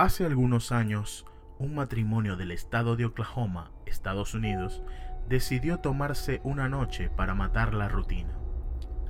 [0.00, 1.26] Hace algunos años,
[1.58, 4.82] un matrimonio del estado de Oklahoma, Estados Unidos,
[5.28, 8.32] decidió tomarse una noche para matar la rutina.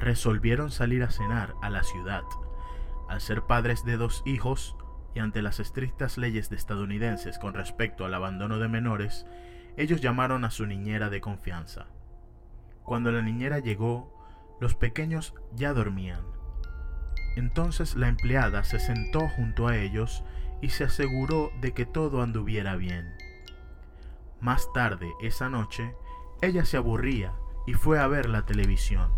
[0.01, 2.25] Resolvieron salir a cenar a la ciudad.
[3.09, 4.77] Al ser padres de dos hijos
[5.15, 9.27] y ante las estrictas leyes de estadounidenses con respecto al abandono de menores,
[9.77, 11.87] ellos llamaron a su niñera de confianza.
[12.83, 14.13] Cuando la niñera llegó,
[14.61, 16.25] los pequeños ya dormían.
[17.37, 20.25] Entonces la empleada se sentó junto a ellos
[20.61, 23.15] y se aseguró de que todo anduviera bien.
[24.41, 25.95] Más tarde esa noche,
[26.43, 27.33] ella se aburría
[27.67, 29.11] y fue a ver la televisión,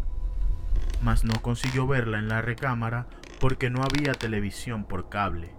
[1.02, 3.06] mas no consiguió verla en la recámara
[3.40, 5.54] porque no había televisión por cable.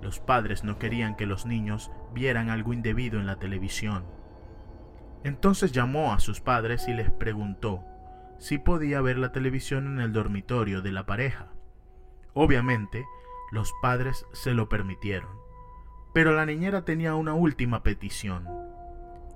[0.00, 4.04] Los padres no querían que los niños vieran algo indebido en la televisión.
[5.24, 7.84] Entonces llamó a sus padres y les preguntó
[8.38, 11.52] si podía ver la televisión en el dormitorio de la pareja.
[12.34, 13.04] Obviamente,
[13.52, 15.28] los padres se lo permitieron.
[16.12, 18.48] Pero la niñera tenía una última petición.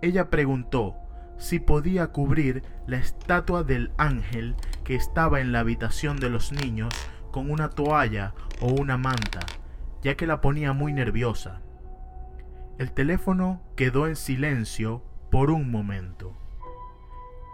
[0.02, 0.96] Ella preguntó
[1.36, 6.94] si podía cubrir la estatua del ángel que estaba en la habitación de los niños
[7.30, 9.40] con una toalla o una manta,
[10.02, 11.60] ya que la ponía muy nerviosa.
[12.78, 16.34] El teléfono quedó en silencio por un momento.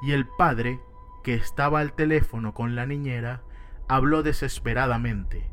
[0.02, 0.80] Y el padre,
[1.24, 3.42] que estaba al teléfono con la niñera,
[3.88, 5.51] habló desesperadamente.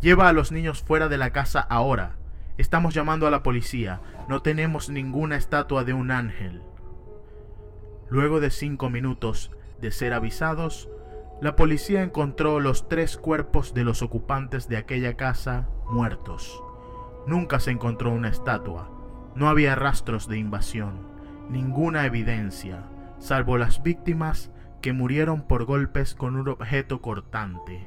[0.00, 2.16] Lleva a los niños fuera de la casa ahora.
[2.58, 4.00] Estamos llamando a la policía.
[4.28, 6.62] No tenemos ninguna estatua de un ángel.
[8.08, 10.88] Luego de cinco minutos de ser avisados,
[11.40, 16.62] la policía encontró los tres cuerpos de los ocupantes de aquella casa muertos.
[17.26, 18.90] Nunca se encontró una estatua.
[19.34, 21.08] No había rastros de invasión,
[21.50, 22.84] ninguna evidencia,
[23.18, 27.86] salvo las víctimas que murieron por golpes con un objeto cortante.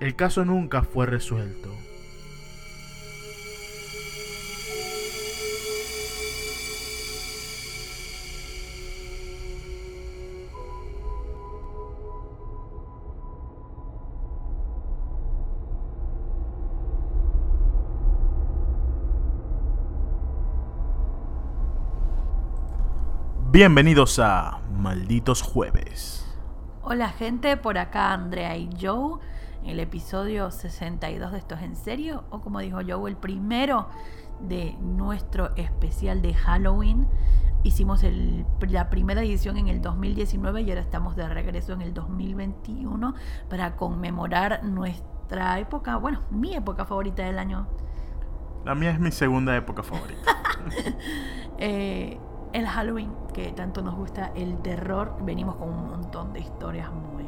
[0.00, 1.70] El caso nunca fue resuelto.
[23.50, 26.24] Bienvenidos a Malditos Jueves.
[26.82, 29.18] Hola gente, por acá Andrea y Joe,
[29.64, 33.88] el episodio 62 de Esto es en serio, o como dijo Joe, el primero
[34.40, 37.06] de nuestro especial de Halloween.
[37.64, 38.04] Hicimos
[38.68, 43.14] la primera edición en el 2019 y ahora estamos de regreso en el 2021
[43.50, 47.66] para conmemorar nuestra época, bueno, mi época favorita del año.
[48.64, 50.36] La mía es mi segunda época favorita.
[51.58, 52.18] eh,
[52.52, 57.24] el Halloween, que tanto nos gusta, el terror, venimos con un montón de historias muy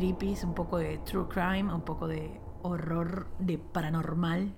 [0.00, 4.54] creepy, un poco de true crime, un poco de horror, de paranormal.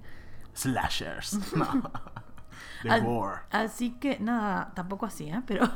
[0.54, 1.40] Slashers.
[2.84, 5.42] de Así que, nada, tampoco así, ¿eh?
[5.44, 5.68] Pero,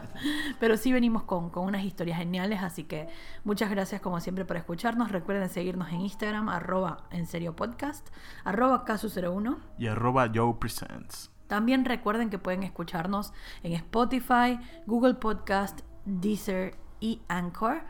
[0.60, 3.08] pero sí venimos con, con, unas historias geniales, así que
[3.44, 5.10] muchas gracias como siempre por escucharnos.
[5.10, 8.06] Recuerden seguirnos en Instagram, arroba en serio podcast,
[8.44, 11.30] arroba casu01 y arroba Joe Presents.
[11.46, 17.84] También recuerden que pueden escucharnos en Spotify, Google Podcast, Deezer y Anchor.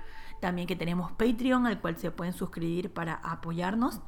[0.44, 4.03] También que tenemos Patreon al cual se pueden suscribir para apoyarnos.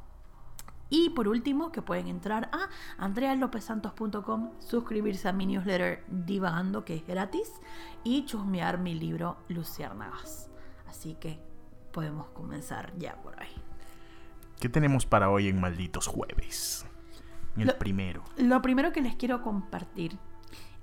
[0.87, 2.69] Y por último, que pueden entrar a
[3.03, 7.51] andrealopesantos.com, suscribirse a mi newsletter Divagando, que es gratis,
[8.03, 10.51] y chusmear mi libro Luciérnagas.
[10.87, 11.39] Así que
[11.91, 13.55] podemos comenzar ya por ahí.
[14.59, 16.85] ¿Qué tenemos para hoy en Malditos Jueves?
[17.55, 18.23] El primero.
[18.37, 20.19] Lo primero que les quiero compartir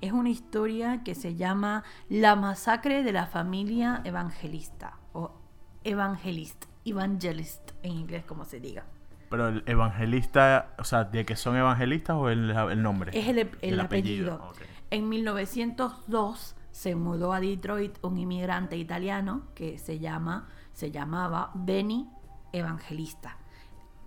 [0.01, 4.99] es una historia que se llama La masacre de la familia evangelista
[5.85, 8.85] evangelist, evangelist en inglés como se diga.
[9.31, 13.11] Pero el evangelista, o sea, ¿de que son evangelistas o el, nombre?
[13.19, 14.53] Es el, apellido.
[14.91, 22.09] En 1902 se mudó a Detroit un inmigrante italiano que se llama, se llamaba Benny
[22.53, 23.39] Evangelista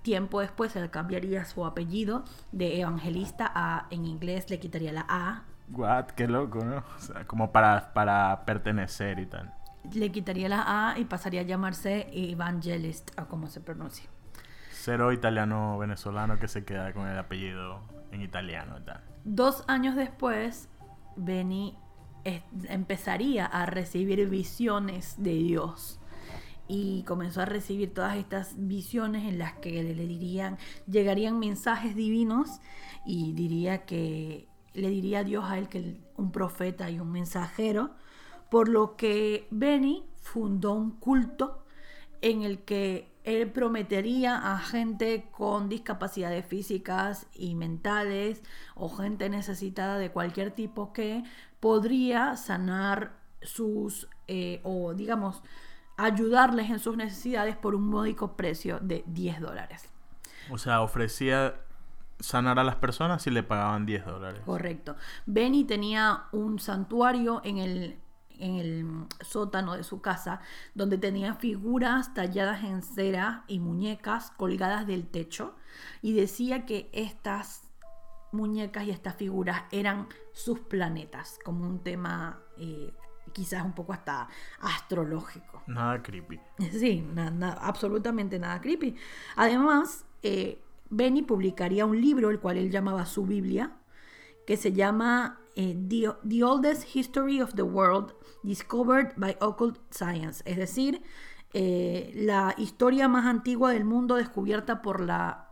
[0.07, 2.23] Tiempo después él cambiaría su apellido
[2.53, 5.43] de evangelista a, en inglés le quitaría la A.
[5.69, 6.77] What, qué loco, ¿no?
[6.77, 9.53] O sea, como para, para pertenecer y tal.
[9.93, 14.09] Le quitaría la A y pasaría a llamarse evangelist, o como se pronuncia.
[14.71, 17.81] Cero italiano venezolano que se queda con el apellido
[18.11, 19.01] en italiano tal.
[19.23, 20.69] Dos años después,
[21.15, 21.77] Benny
[22.69, 25.99] empezaría a recibir visiones de Dios
[26.67, 30.57] y comenzó a recibir todas estas visiones en las que le, dirían,
[30.87, 32.59] llegarían mensajes divinos
[33.05, 37.95] y diría que le diría a Dios a él que un profeta y un mensajero,
[38.49, 41.63] por lo que Benny fundó un culto
[42.21, 48.41] en el que él prometería a gente con discapacidades físicas y mentales
[48.75, 51.23] o gente necesitada de cualquier tipo que
[51.59, 53.11] podría sanar
[53.41, 55.43] sus, eh, o digamos,
[55.97, 59.89] ayudarles en sus necesidades por un módico precio de 10 dólares.
[60.49, 61.55] O sea, ofrecía
[62.19, 64.41] sanar a las personas si le pagaban 10 dólares.
[64.45, 64.95] Correcto.
[65.25, 67.99] Benny tenía un santuario en el,
[68.39, 70.41] en el sótano de su casa
[70.75, 75.55] donde tenía figuras talladas en cera y muñecas colgadas del techo
[76.01, 77.63] y decía que estas
[78.31, 82.93] muñecas y estas figuras eran sus planetas, como un tema eh,
[83.33, 84.27] quizás un poco hasta
[84.59, 85.63] astrológico.
[85.67, 86.39] Nada creepy.
[86.71, 87.07] Sí,
[87.41, 88.95] absolutamente nada creepy.
[89.35, 93.71] Además, eh, Benny publicaría un libro, el cual él llamaba su Biblia,
[94.45, 98.13] que se llama eh, the, Oldest History of the World
[98.43, 101.01] Discovered by Occult Science, es decir,
[101.53, 105.49] eh, la historia más antigua del mundo descubierta por la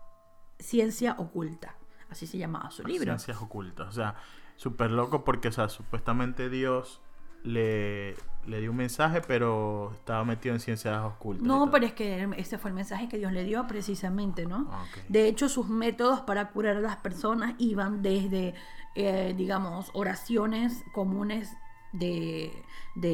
[0.59, 1.75] ciencia oculta.
[2.09, 3.05] Así se llamaba su libro.
[3.05, 4.15] Ciencias ocultas, o sea,
[4.55, 7.01] súper loco porque, o sea, supuestamente Dios
[7.45, 8.15] le,
[8.47, 11.45] le dio un mensaje, pero estaba metido en ciencias ocultas.
[11.45, 14.67] No, pero es que ese fue el mensaje que Dios le dio precisamente, ¿no?
[14.71, 18.53] Ah, de hecho, sus métodos para curar a las personas iban desde,
[18.95, 21.55] eh, digamos, oraciones comunes
[21.93, 22.51] de,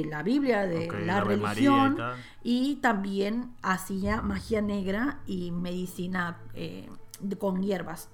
[0.10, 1.98] la Biblia, de la religión,
[2.44, 6.90] y, también hacía magia negra y medicina eh,
[7.38, 8.10] con hierbas.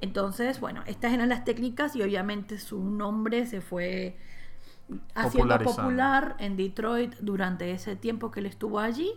[0.00, 4.18] Entonces, bueno, estas eran las técnicas y obviamente su nombre se fue
[5.14, 9.12] haciendo popular en Detroit durante ese tiempo que él estuvo allí.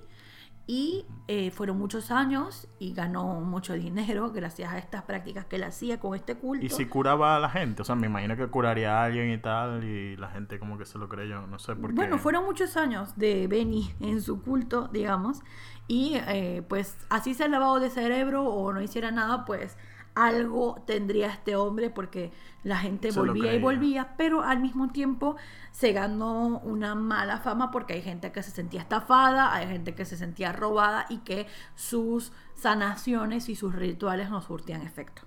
[0.70, 5.64] Y eh, fueron muchos años y ganó mucho dinero gracias a estas prácticas que él
[5.64, 6.66] hacía con este culto.
[6.66, 9.38] Y si curaba a la gente, o sea, me imagino que curaría a alguien y
[9.38, 11.96] tal, y la gente como que se lo creyó, no sé por qué.
[11.96, 15.40] Bueno, fueron muchos años de Benny en su culto, digamos,
[15.88, 19.78] y eh, pues así se lavado de cerebro o no hiciera nada, pues
[20.18, 22.32] algo tendría este hombre porque
[22.64, 25.36] la gente volvía y volvía, pero al mismo tiempo
[25.72, 30.06] se ganó una mala fama porque hay gente que se sentía estafada, hay gente que
[30.06, 35.22] se sentía robada y que sus sanaciones y sus rituales no surtían efecto.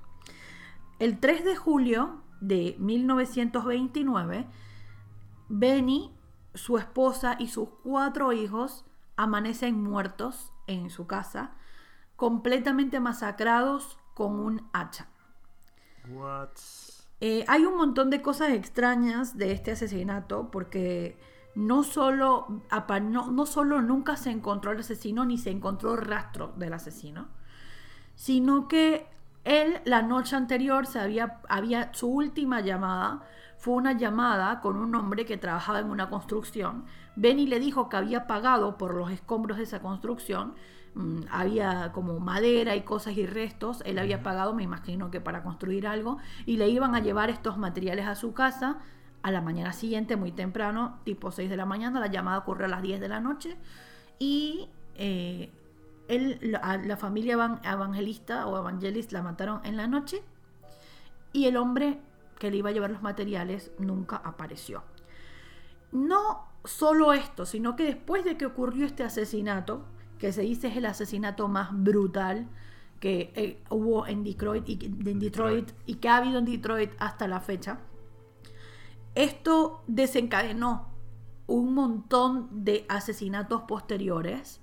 [0.98, 4.48] El 3 de julio de 1929,
[5.48, 6.12] Benny,
[6.54, 8.84] su esposa y sus cuatro hijos
[9.14, 11.52] amanecen muertos en su casa,
[12.16, 15.08] completamente masacrados con un hacha.
[17.20, 21.18] Eh, hay un montón de cosas extrañas de este asesinato porque
[21.54, 22.62] no solo,
[23.02, 27.28] no, no solo nunca se encontró el asesino ni se encontró rastro del asesino,
[28.14, 29.06] sino que
[29.44, 33.22] él la noche anterior se había, había su última llamada
[33.60, 36.86] fue una llamada con un hombre que trabajaba en una construcción.
[37.14, 40.54] Benny le dijo que había pagado por los escombros de esa construcción
[40.94, 45.42] Mm, había como madera y cosas y restos, él había pagado, me imagino que para
[45.44, 48.78] construir algo, y le iban a llevar estos materiales a su casa
[49.22, 52.68] a la mañana siguiente, muy temprano, tipo 6 de la mañana, la llamada ocurrió a
[52.68, 53.56] las 10 de la noche,
[54.18, 55.52] y eh,
[56.08, 60.22] él, la, familia evangelista o evangelist la mataron en la noche,
[61.32, 62.00] y el hombre
[62.40, 64.82] que le iba a llevar los materiales nunca apareció.
[65.92, 69.84] No solo esto, sino que después de que ocurrió este asesinato,
[70.20, 72.46] que se dice es el asesinato más brutal
[73.00, 77.26] que eh, hubo en Detroit, y, en Detroit y que ha habido en Detroit hasta
[77.26, 77.78] la fecha.
[79.14, 80.90] Esto desencadenó
[81.46, 84.60] un montón de asesinatos posteriores,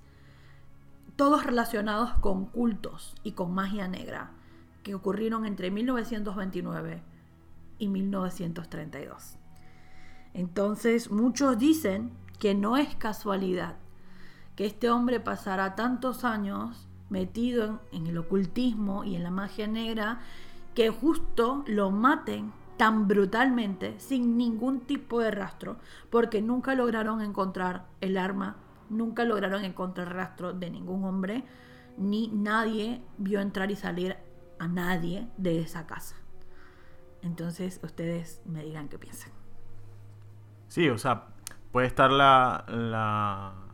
[1.16, 4.32] todos relacionados con cultos y con magia negra,
[4.84, 7.02] que ocurrieron entre 1929
[7.80, 9.38] y 1932.
[10.36, 13.78] Entonces, muchos dicen que no es casualidad
[14.58, 20.20] que este hombre pasará tantos años metido en, el ocultismo y en la magia negra
[20.74, 25.78] que justo lo maten tan brutalmente sin ningún tipo de rastro
[26.10, 28.58] porque nunca lograron encontrar el arma,
[28.90, 31.44] nunca lograron encontrar rastro de ningún hombre
[31.96, 34.18] ni nadie vio entrar y salir
[34.58, 36.16] a nadie de esa casa.
[37.22, 39.32] Entonces ustedes me dirán qué piensan.
[40.68, 41.28] Sí, o sea,
[41.72, 43.67] puede estar la, la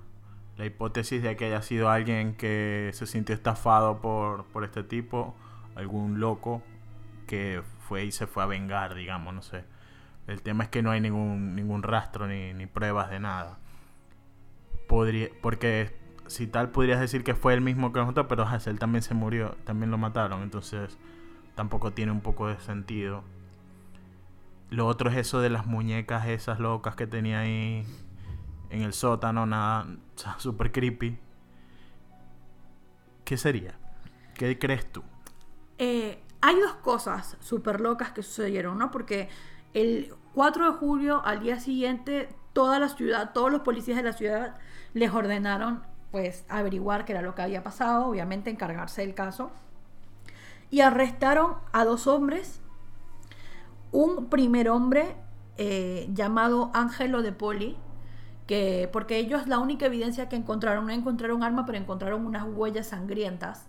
[0.58, 5.36] la hipótesis de que haya sido alguien que se sintió estafado por, por este tipo,
[5.76, 6.62] algún loco
[7.28, 9.66] que fue y se fue a vengar, digamos, no sé.
[10.28, 13.58] El tema es que no hay ningún, ningún rastro ni, ni pruebas de nada.
[14.88, 15.96] Podría, porque
[16.28, 19.56] si tal podrías decir que fue el mismo que nosotros, pero él también se murió,
[19.66, 20.98] también lo mataron, entonces
[21.56, 23.24] tampoco tiene un poco de sentido.
[24.70, 27.86] Lo otro es eso de las muñecas esas locas que tenía ahí
[28.74, 30.36] en el sótano, nada, o sea,
[30.72, 31.20] creepy.
[33.24, 33.76] ¿qué sería?
[34.34, 35.04] ¿Qué crees tú?
[35.78, 38.90] Eh, hay dos cosas súper locas que sucedieron, ¿no?
[38.90, 39.30] Porque
[39.76, 44.14] el 4 de julio, al día siguiente, toda la ciudad, todos los policías de la
[44.14, 44.58] ciudad
[44.94, 49.52] les ordenaron, pues, averiguar qué era lo que había pasado, obviamente encargarse del caso.
[50.72, 52.60] Y arrestaron a dos hombres.
[53.92, 55.16] Un primer hombre
[55.58, 57.78] eh, llamado Ángelo de Poli,
[58.48, 62.88] que, porque ellos la única evidencia que encontraron, no encontraron arma, pero encontraron unas huellas
[62.88, 63.68] sangrientas.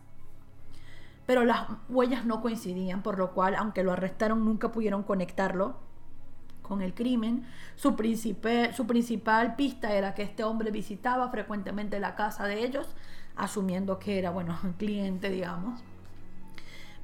[1.26, 5.76] Pero las huellas no coincidían, por lo cual, aunque lo arrestaron, nunca pudieron conectarlo
[6.62, 7.47] con el crimen.
[7.76, 7.97] Su,
[8.75, 12.95] su principal pista era que este hombre visitaba frecuentemente la casa de ellos,
[13.37, 15.81] asumiendo que era, bueno, un cliente, digamos.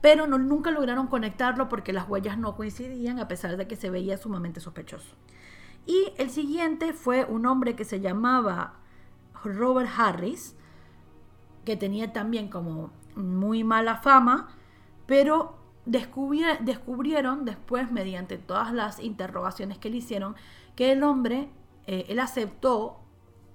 [0.00, 3.90] Pero no, nunca lograron conectarlo porque las huellas no coincidían, a pesar de que se
[3.90, 5.14] veía sumamente sospechoso.
[5.86, 8.74] Y el siguiente fue un hombre que se llamaba
[9.44, 10.56] Robert Harris,
[11.64, 14.48] que tenía también como muy mala fama,
[15.06, 20.36] pero descubrieron después, mediante todas las interrogaciones que le hicieron,
[20.76, 21.50] que el hombre,
[21.86, 23.00] eh, él aceptó,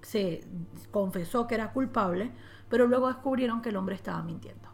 [0.02, 0.46] se
[0.90, 2.32] confesó que era culpable,
[2.68, 4.65] pero luego descubrieron que el hombre estaba mintiendo.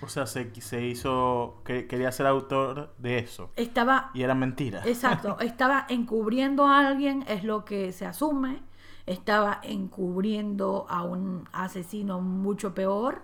[0.00, 3.50] O sea, se, se hizo, que, quería ser autor de eso.
[3.56, 4.10] Estaba...
[4.14, 4.82] Y era mentira.
[4.84, 8.62] Exacto, estaba encubriendo a alguien, es lo que se asume,
[9.06, 13.22] estaba encubriendo a un asesino mucho peor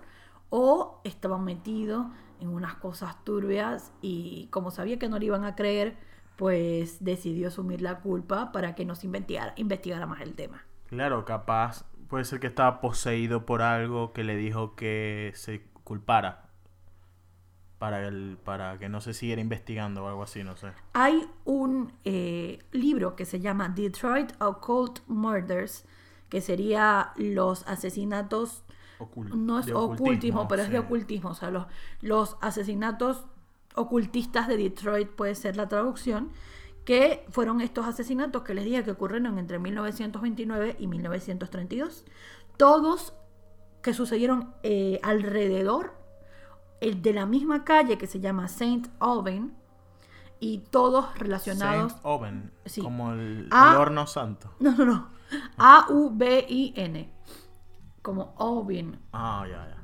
[0.49, 5.55] o estaba metido en unas cosas turbias y como sabía que no le iban a
[5.55, 5.97] creer,
[6.35, 10.65] pues decidió asumir la culpa para que no se investigara, investigara más el tema.
[10.87, 16.52] Claro, capaz puede ser que estaba poseído por algo que le dijo que se culpara
[17.83, 20.67] para, el, para que no se siguiera investigando o algo así, no sé.
[20.93, 25.83] Hay un eh, libro que se llama Detroit Occult Murders,
[26.29, 28.63] que sería los asesinatos...
[29.17, 31.31] no es ocultismo, pero es de ocultismo.
[31.31, 31.65] O sea, los,
[31.99, 33.25] los asesinatos
[33.75, 36.31] ocultistas de Detroit puede ser la traducción
[36.85, 42.05] que fueron estos asesinatos que les dije que ocurrieron entre 1929 y 1932.
[42.55, 43.13] Todos
[43.81, 46.01] que sucedieron eh, alrededor
[46.83, 49.55] el de la misma calle que se llama Saint Alban
[50.39, 51.93] y todos relacionados.
[51.93, 54.53] Saint Alban, como el, horno santo.
[54.59, 55.09] No, no, no.
[55.57, 57.13] A-U-B-I-N.
[58.01, 58.99] Como Alban.
[59.13, 59.77] Ah, ya, ya.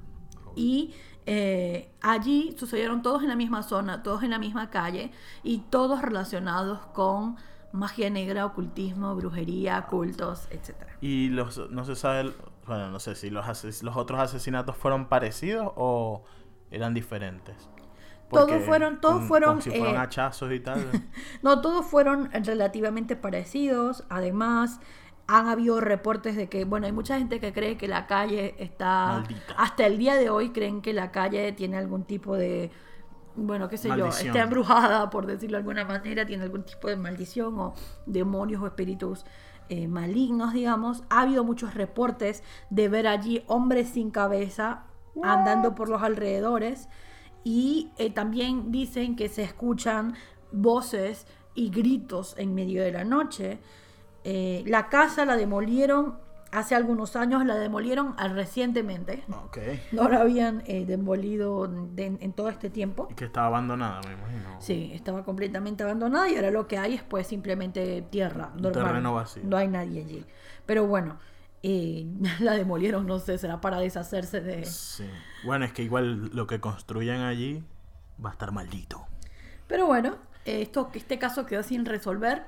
[0.56, 0.94] Y
[1.25, 5.12] eh, allí sucedieron todos en la misma zona, todos en la misma calle
[5.44, 7.38] y todos relacionados con
[7.72, 10.75] magia negra, ocultismo, brujería, cultos, etc.
[11.01, 12.34] Y los, no se sabe,
[12.68, 13.46] bueno, no sé si los,
[13.84, 16.24] los otros asesinatos fueron parecidos o
[16.71, 17.69] eran diferentes.
[18.29, 20.85] todos fueron, todos fueron, si fueron eh, hachazos y tal.
[21.41, 24.05] no, todos fueron relativamente parecidos.
[24.09, 24.79] Además,
[25.27, 29.23] han habido reportes de que, bueno, hay mucha gente que cree que la calle está,
[29.57, 32.71] hasta el día de hoy creen que la calle tiene algún tipo de,
[33.35, 36.95] bueno, qué sé yo, está embrujada, por decirlo de alguna manera, tiene algún tipo de
[36.95, 37.73] maldición o
[38.07, 39.23] demonios o espíritus
[39.69, 41.03] eh, malignos, digamos.
[41.09, 44.85] Ha habido muchos reportes de ver allí hombres sin cabeza
[45.23, 46.89] andando por los alrededores
[47.43, 50.15] y eh, también dicen que se escuchan
[50.51, 53.59] voces y gritos en medio de la noche.
[54.23, 56.17] Eh, la casa la demolieron
[56.51, 59.23] hace algunos años, la demolieron recientemente.
[59.91, 63.07] No la habían eh, demolido en todo este tiempo.
[63.11, 64.61] Y que estaba abandonada, me imagino.
[64.61, 68.51] Sí, estaba completamente abandonada y ahora lo que hay es pues simplemente tierra.
[68.61, 69.43] terreno vacío.
[69.45, 70.25] No hay nadie allí.
[70.65, 71.17] Pero bueno,
[71.62, 72.08] y
[72.39, 74.66] la demolieron, no sé, será para deshacerse de...
[74.66, 75.06] Sí.
[75.44, 77.63] Bueno, es que igual lo que construyan allí
[78.24, 79.06] va a estar maldito.
[79.68, 82.44] Pero bueno, esto, este caso quedó sin resolver.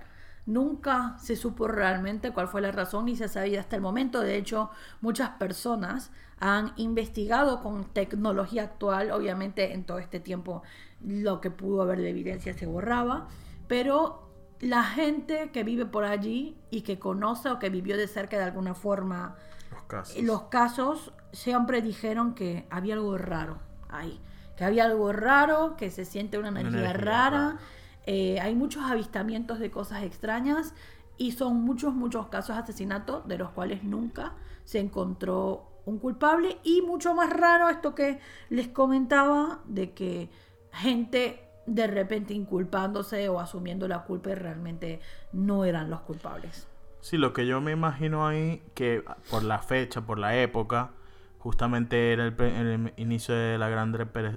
[0.45, 4.21] Nunca se supo realmente cuál fue la razón y se sabía hasta el momento.
[4.21, 9.11] De hecho, muchas personas han investigado con tecnología actual.
[9.11, 10.63] Obviamente en todo este tiempo
[10.99, 13.27] lo que pudo haber de evidencia se borraba.
[13.67, 14.30] Pero
[14.61, 18.43] la gente que vive por allí y que conoce o que vivió de cerca de
[18.43, 19.35] alguna forma
[19.71, 24.19] los casos, los casos siempre dijeron que había algo raro ahí,
[24.55, 27.57] que había algo raro, que se siente una energía, rara.
[28.05, 30.73] Eh, hay muchos avistamientos de cosas extrañas
[31.17, 36.59] y son muchos, muchos casos de asesinato de los cuales nunca se encontró un culpable.
[36.63, 40.29] Y mucho más raro esto que les comentaba de que
[40.71, 44.99] gente de repente inculpándose o asumiendo la culpa realmente
[45.31, 46.67] no eran los culpables.
[47.01, 50.91] Sí, lo que yo me imagino ahí, que por la fecha, por la época,
[51.39, 53.91] justamente era el, inicio de la Gran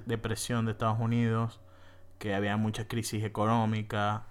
[0.05, 1.61] Depresión de Estados Unidos,
[2.17, 4.25] que había mucha crisis económica,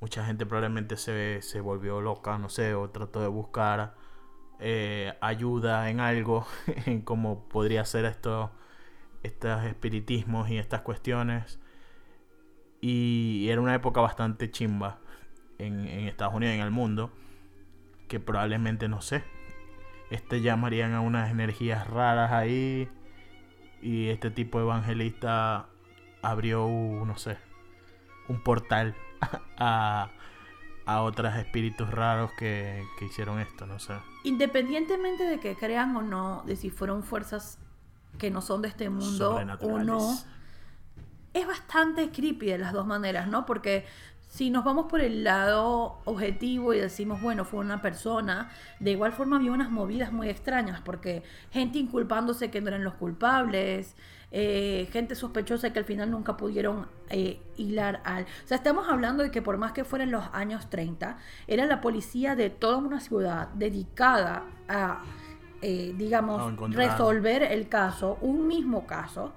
[0.00, 3.94] mucha gente probablemente se, se volvió loca, no sé, o trató de buscar
[4.60, 6.46] eh, ayuda en algo,
[6.86, 8.50] en cómo podría ser esto
[9.22, 11.58] estos espiritismos y estas cuestiones.
[12.80, 14.98] Y era una época bastante chimba
[15.58, 17.12] en, en Estados Unidos y en el mundo.
[18.08, 19.24] Que probablemente, no sé,
[20.10, 22.88] este llamarían a unas energías raras ahí.
[23.82, 25.68] Y este tipo de evangelista
[26.22, 27.38] abrió, no sé,
[28.28, 28.94] un portal
[29.58, 30.10] a,
[30.84, 33.94] a otros espíritus raros que, que hicieron esto, no sé.
[34.24, 37.58] Independientemente de que crean o no, de si fueron fuerzas
[38.18, 40.16] que no son de este mundo o no,
[41.40, 43.46] es bastante creepy de las dos maneras, ¿no?
[43.46, 43.84] Porque
[44.28, 49.12] si nos vamos por el lado objetivo y decimos, bueno, fue una persona, de igual
[49.12, 53.96] forma había unas movidas muy extrañas, porque gente inculpándose que no eran los culpables,
[54.30, 58.24] eh, gente sospechosa que al final nunca pudieron eh, hilar al...
[58.24, 61.16] O sea, estamos hablando de que por más que fueran los años 30,
[61.46, 65.02] era la policía de toda una ciudad dedicada a,
[65.62, 69.32] eh, digamos, resolver el caso, un mismo caso,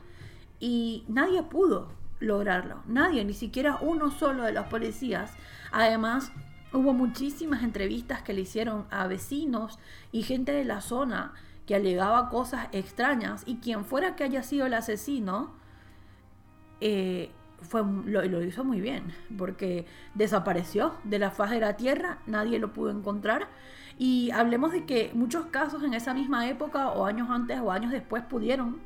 [0.61, 1.89] y nadie pudo
[2.21, 2.83] lograrlo.
[2.87, 5.33] Nadie, ni siquiera uno solo de los policías.
[5.71, 6.31] Además,
[6.71, 9.79] hubo muchísimas entrevistas que le hicieron a vecinos
[10.13, 11.33] y gente de la zona
[11.65, 15.53] que alegaba cosas extrañas y quien fuera que haya sido el asesino
[16.79, 22.19] eh, fue, lo, lo, hizo muy bien porque desapareció de la faz de la tierra,
[22.25, 23.47] nadie lo pudo encontrar
[23.99, 27.91] y hablemos de que muchos casos en esa misma época o años antes o años
[27.91, 28.79] después pudieron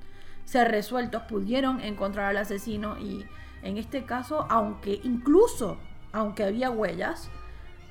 [0.45, 3.25] ser resueltos, pudieron encontrar al asesino y
[3.63, 5.77] en este caso, aunque incluso,
[6.13, 7.29] aunque había huellas,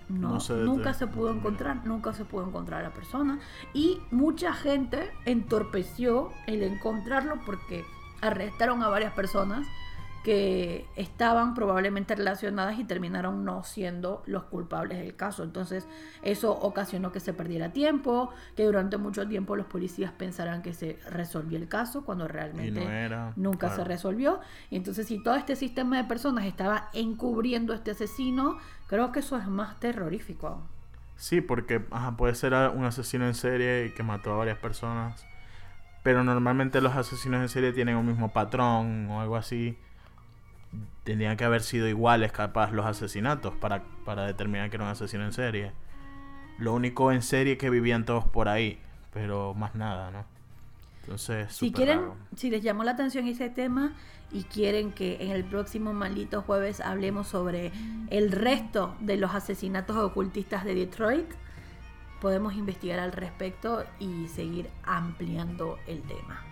[0.08, 3.40] no, nunca se pudo encontrar, nunca se pudo encontrar a la persona.
[3.72, 7.84] Y mucha gente entorpeció el encontrarlo porque
[8.20, 9.66] arrestaron a varias personas
[10.24, 15.44] que estaban probablemente relacionadas y terminaron no siendo los culpables del caso.
[15.44, 15.86] Entonces
[16.22, 20.98] eso ocasionó que se perdiera tiempo, que durante mucho tiempo los policías pensaran que se
[21.10, 24.40] resolvió el caso cuando realmente nunca se resolvió.
[24.70, 29.20] Y entonces si todo este sistema de personas estaba encubriendo a este asesino, creo que
[29.20, 30.62] eso es más terrorífico.
[31.16, 31.80] Sí, porque
[32.16, 35.26] puede ser un asesino en serie que mató a varias personas.
[36.02, 39.78] Pero normalmente los asesinos en serie tienen un mismo patrón o algo así
[41.04, 45.24] tendrían que haber sido iguales capaz los asesinatos para, para determinar que era un asesino
[45.24, 45.72] en serie.
[46.58, 48.80] Lo único en serie que vivían todos por ahí,
[49.12, 50.24] pero más nada, ¿no?
[51.02, 52.00] Entonces, si quieren,
[52.34, 53.92] si les llamó la atención ese tema
[54.32, 57.72] y quieren que en el próximo maldito jueves hablemos sobre
[58.08, 61.26] el resto de los asesinatos ocultistas de Detroit,
[62.22, 66.42] podemos investigar al respecto y seguir ampliando el tema.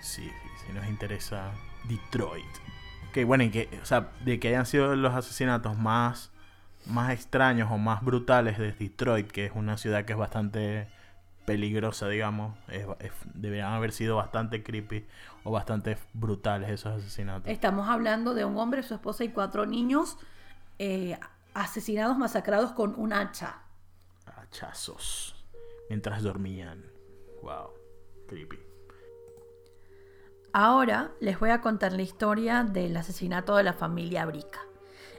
[0.00, 0.30] Sí,
[0.64, 1.52] si nos interesa
[1.86, 2.71] Detroit
[3.12, 6.30] que bueno, y que, o sea, de que hayan sido los asesinatos más,
[6.86, 10.88] más extraños o más brutales de Detroit, que es una ciudad que es bastante
[11.44, 12.56] peligrosa, digamos,
[13.34, 15.06] deberían haber sido bastante creepy
[15.44, 17.48] o bastante brutales esos asesinatos.
[17.48, 20.18] Estamos hablando de un hombre, su esposa y cuatro niños
[20.78, 21.18] eh,
[21.54, 23.62] asesinados, masacrados con un hacha.
[24.26, 25.34] Hachazos.
[25.88, 26.84] Mientras dormían.
[27.42, 27.70] Wow.
[28.28, 28.71] Creepy.
[30.54, 34.60] Ahora les voy a contar la historia del asesinato de la familia Brica.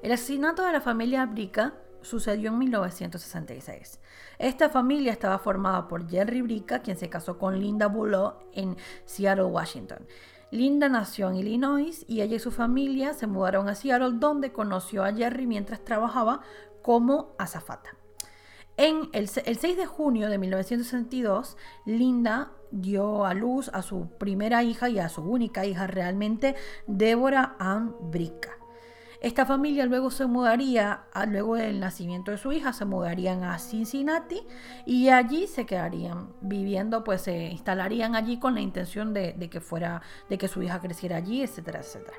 [0.04, 4.00] El asesinato de la familia Brica sucedió en 1966.
[4.38, 9.46] Esta familia estaba formada por Jerry Brica, quien se casó con Linda Bullough en Seattle,
[9.46, 10.06] Washington.
[10.52, 15.04] Linda nació en Illinois y ella y su familia se mudaron a Seattle, donde conoció
[15.04, 16.41] a Jerry mientras trabajaba
[16.84, 17.98] como azafata.
[18.78, 24.63] En el, el 6 de junio de 1962, Linda dio a luz a su primera
[24.63, 26.55] hija y a su única hija realmente,
[26.88, 28.49] Débora Ann Brica.
[29.21, 34.41] Esta familia luego se mudaría, luego del nacimiento de su hija, se mudarían a Cincinnati
[34.86, 40.01] y allí se quedarían viviendo, pues se instalarían allí con la intención de, que fuera,
[40.29, 42.17] de que su hija creciera allí, etcétera, etcétera.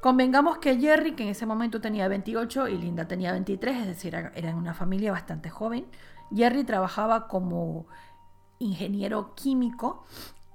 [0.00, 4.14] Convengamos que Jerry, que en ese momento tenía 28 y Linda tenía 23, es decir,
[4.14, 5.84] eran una familia bastante joven.
[6.34, 7.86] Jerry trabajaba como
[8.62, 10.04] ingeniero químico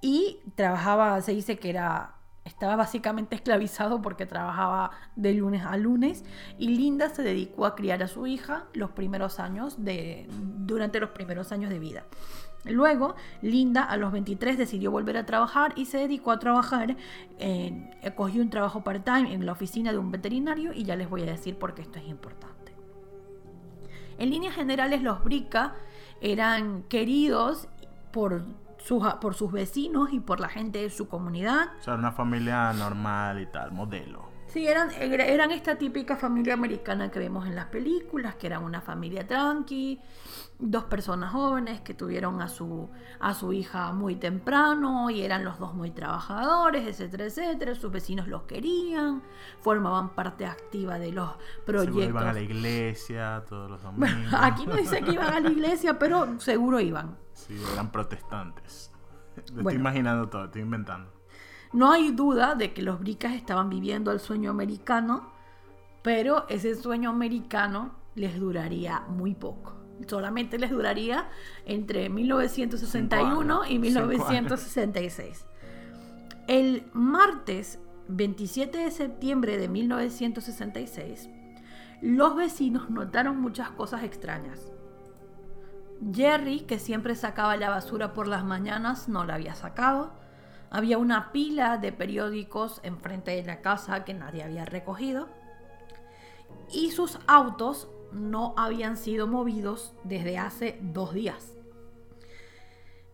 [0.02, 2.14] y trabajaba, se dice que era
[2.48, 6.24] estaba básicamente esclavizado porque trabajaba de lunes a lunes
[6.58, 11.10] y Linda se dedicó a criar a su hija los primeros años de durante los
[11.10, 12.06] primeros años de vida.
[12.66, 16.98] Luego, Linda a los 23 decidió volver a trabajar y se dedicó a trabajar,
[17.38, 21.22] eh, cogió un trabajo part-time en la oficina de un veterinario y ya les voy
[21.24, 22.74] a decir por qué esto es importante.
[24.18, 25.76] En líneas generales, los Brica
[26.22, 27.68] eran queridos
[28.18, 28.42] por
[28.80, 31.68] sus, por sus vecinos y por la gente de su comunidad.
[31.80, 34.27] O sea, una familia normal y tal, modelo.
[34.58, 38.82] Sí, eran, eran esta típica familia americana que vemos en las películas, que eran una
[38.82, 40.02] familia tranqui,
[40.58, 42.90] dos personas jóvenes que tuvieron a su,
[43.20, 47.76] a su hija muy temprano y eran los dos muy trabajadores, etcétera, etcétera.
[47.76, 49.22] Sus vecinos los querían,
[49.62, 51.94] formaban parte activa de los proyectos.
[51.94, 54.10] Seguro iban a la iglesia todos los domingos.
[54.18, 57.16] Bueno, aquí no dice que iban a la iglesia, pero seguro iban.
[57.34, 58.92] Sí, eran protestantes.
[59.36, 61.17] estoy imaginando todo, estoy inventando.
[61.74, 65.32] No hay duda de que los bricas estaban viviendo el sueño americano,
[66.02, 69.76] pero ese sueño americano les duraría muy poco.
[70.08, 71.28] Solamente les duraría
[71.66, 75.46] entre 1961 y 1966.
[76.48, 81.30] El martes 27 de septiembre de 1966,
[82.02, 84.72] los vecinos notaron muchas cosas extrañas.
[86.14, 90.12] Jerry, que siempre sacaba la basura por las mañanas, no la había sacado.
[90.70, 95.30] Había una pila de periódicos enfrente de la casa que nadie había recogido.
[96.72, 101.54] Y sus autos no habían sido movidos desde hace dos días.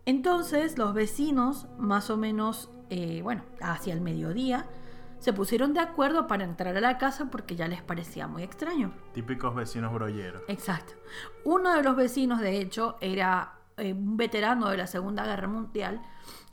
[0.06, 4.66] Entonces los vecinos, más o menos, eh, bueno, hacia el mediodía,
[5.18, 8.92] se pusieron de acuerdo para entrar a la casa porque ya les parecía muy extraño.
[9.14, 10.42] Típicos vecinos brolleros.
[10.48, 10.92] Exacto.
[11.44, 16.02] Uno de los vecinos, de hecho, era eh, un veterano de la Segunda Guerra Mundial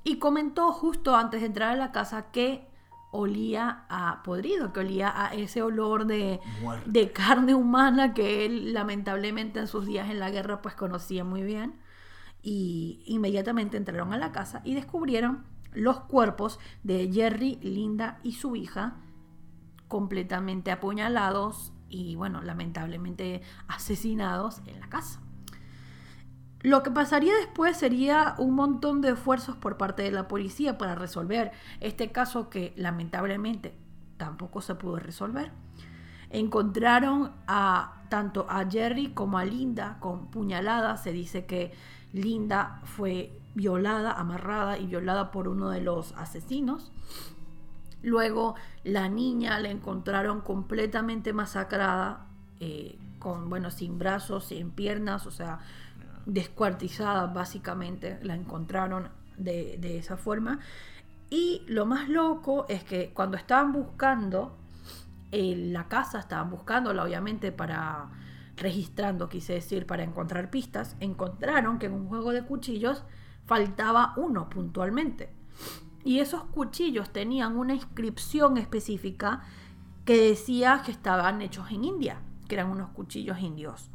[0.04, 2.68] y comentó justo antes de entrar a la casa que
[3.12, 6.40] olía a podrido, que olía a ese olor de,
[6.86, 11.44] de, carne humana que él lamentablemente en sus días en la guerra pues conocía muy
[11.44, 11.80] bien.
[12.42, 18.56] Y inmediatamente entraron a la casa y descubrieron los cuerpos de Jerry, Linda y su
[18.56, 18.96] hija
[19.88, 25.22] completamente apuñalados y bueno, lamentablemente asesinados en la casa.
[26.64, 30.96] Lo que pasaría después sería un montón de esfuerzos por parte de la policía para
[30.96, 33.74] resolver este caso que lamentablemente
[34.18, 35.52] tampoco se pudo resolver.
[36.30, 41.02] Encontraron a tanto a Jerry como a Linda con puñaladas.
[41.02, 41.74] Se dice que
[42.14, 46.92] Linda fue violada, amarrada y violada por uno de los asesinos.
[48.04, 52.28] Luego la niña la encontraron completamente masacrada,
[52.60, 55.60] eh, con bueno, sin brazos, sin piernas, o sea,
[56.26, 60.60] descuartizada básicamente, la encontraron de, esa forma.
[61.30, 64.58] Y lo más loco es que cuando estaban buscando
[65.32, 68.10] eh, la casa, estaban buscándola obviamente para
[68.58, 73.04] registrando, quise decir, para encontrar pistas, encontraron que en un juego de cuchillos
[73.46, 75.34] faltaba uno puntualmente.
[76.04, 79.44] Y esos cuchillos tenían una inscripción específica
[80.06, 83.91] que decía que estaban hechos en India, que eran unos cuchillos indios.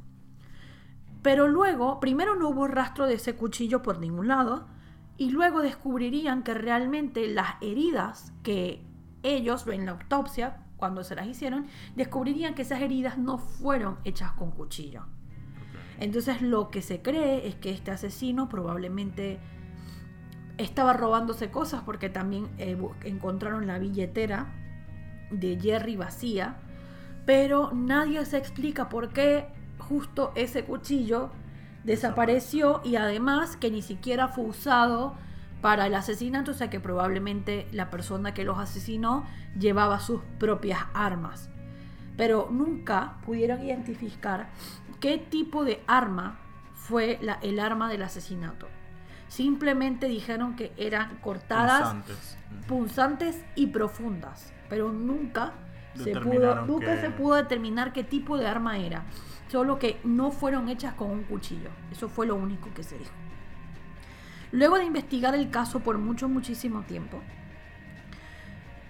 [1.26, 4.68] Pero luego, primero no hubo rastro de ese cuchillo por ningún lado,
[5.16, 8.86] y luego descubrirían que realmente las heridas que
[9.24, 14.30] ellos en la autopsia, cuando se las hicieron, descubrirían que esas heridas no fueron hechas
[14.34, 15.06] con cuchillo.
[15.98, 19.40] Entonces lo que se cree es que este asesino probablemente
[20.58, 24.54] estaba robándose cosas porque también eh, encontraron la billetera
[25.32, 26.58] de Jerry vacía,
[27.24, 31.30] pero nadie se explica por qué justo ese cuchillo
[31.84, 35.14] desapareció y además que ni siquiera fue usado
[35.60, 39.24] para el asesinato, o sea que probablemente la persona que los asesinó
[39.58, 41.48] llevaba sus propias armas.
[42.16, 44.48] Pero nunca pudieron identificar
[45.00, 46.38] qué tipo de arma
[46.74, 48.68] fue la, el arma del asesinato.
[49.28, 51.96] Simplemente dijeron que eran cortadas,
[52.68, 55.52] punzantes, y profundas, pero nunca
[55.94, 59.04] se pudo, nunca se pudo determinar qué tipo de arma era
[59.48, 61.70] solo que no fueron hechas con un cuchillo.
[61.90, 63.12] Eso fue lo único que se dijo.
[64.52, 67.20] Luego de investigar el caso por mucho, muchísimo tiempo,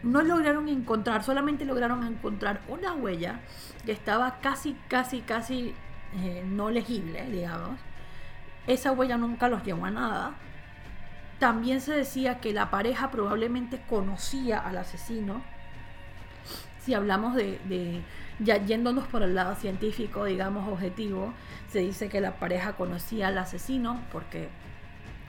[0.02, 3.40] no lograron encontrar, solamente lograron encontrar una huella
[3.84, 5.74] que estaba casi, casi, casi
[6.14, 7.80] eh, no legible, digamos.
[8.66, 10.34] Esa huella nunca los llevó a nada.
[11.38, 15.42] También se decía que la pareja probablemente conocía al asesino.
[16.80, 18.02] Si hablamos de
[18.38, 21.32] ya yéndonos por el lado científico, digamos objetivo,
[21.70, 24.48] se dice que la pareja conocía al asesino porque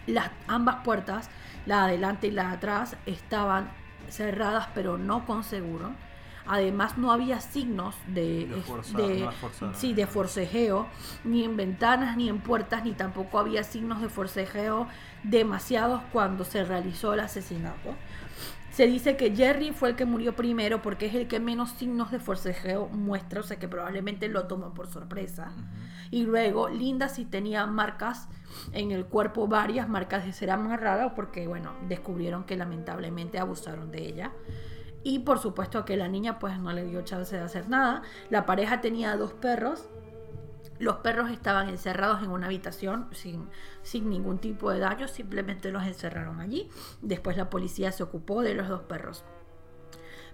[0.06, 1.30] las ambas puertas,
[1.66, 3.70] la adelante y la de atrás, estaban
[4.10, 5.92] cerradas pero no con seguro.
[6.50, 9.30] Además no había signos de, de,
[9.74, 10.88] sí, de forcejeo,
[11.26, 14.88] ni en ventanas, ni en puertas, ni tampoco había signos de forcejeo
[15.24, 17.96] demasiados cuando se realizó el asesinato.
[18.78, 22.12] Se dice que Jerry fue el que murió primero porque es el que menos signos
[22.12, 25.52] de forcejeo muestra, o sea que probablemente lo tomó por sorpresa.
[26.12, 28.30] Y luego Linda sí tenía marcas
[28.74, 34.06] en el cuerpo, varias marcas de ser amarrada porque, bueno, descubrieron que lamentablemente abusaron de
[34.06, 34.32] ella.
[35.02, 38.04] Y por supuesto que la niña pues no le dio chance de hacer nada.
[38.30, 39.90] La pareja tenía dos perros.
[40.80, 43.50] Los perros estaban encerrados en una habitación sin,
[43.82, 46.70] sin ningún tipo de daño, simplemente los encerraron allí.
[47.02, 49.24] Después la policía se ocupó de los dos perros.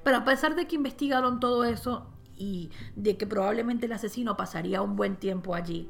[0.04, 4.82] Pero a pesar de que investigaron todo eso y de que probablemente el asesino pasaría
[4.82, 5.90] un buen tiempo allí,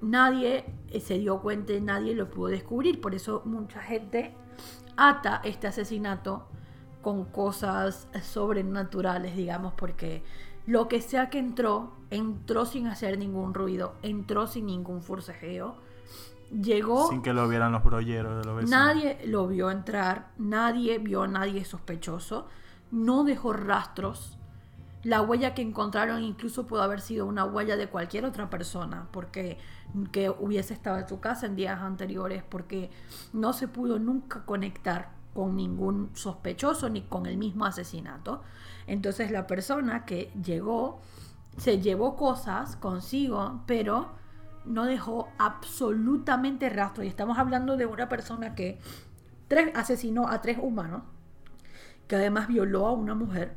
[0.00, 3.00] nadie eh, se dio cuenta, nadie lo pudo descubrir.
[3.00, 4.34] Por eso mucha gente
[4.96, 6.48] ata este asesinato
[7.02, 10.22] con cosas sobrenaturales, digamos, porque
[10.70, 15.74] lo que sea que entró, entró sin hacer ningún ruido, entró sin ningún forcejeo,
[16.52, 17.08] llegó...
[17.08, 18.70] Sin que lo vieran los brolleros de los vecinos.
[18.70, 22.46] Nadie lo vio entrar, nadie vio a nadie sospechoso,
[22.92, 24.38] no dejó rastros.
[25.02, 29.58] La huella que encontraron incluso pudo haber sido una huella de cualquier otra persona, porque
[30.12, 32.92] que hubiese estado en su casa en días anteriores, porque
[33.32, 38.42] no se pudo nunca conectar con ningún sospechoso ni con el mismo asesinato.
[38.90, 41.00] Entonces la persona que llegó
[41.56, 44.08] se llevó cosas consigo, pero
[44.64, 47.04] no dejó absolutamente rastro.
[47.04, 48.80] Y estamos hablando de una persona que
[49.46, 51.02] tres, asesinó a tres humanos,
[52.08, 53.56] que además violó a una mujer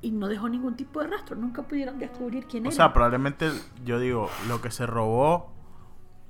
[0.00, 1.36] y no dejó ningún tipo de rastro.
[1.36, 2.74] Nunca pudieron descubrir quién o era.
[2.74, 3.50] O sea, probablemente,
[3.84, 5.52] yo digo, lo que se robó,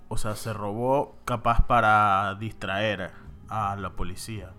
[0.08, 3.12] o sea, se robó capaz para distraer
[3.48, 4.52] a la policía.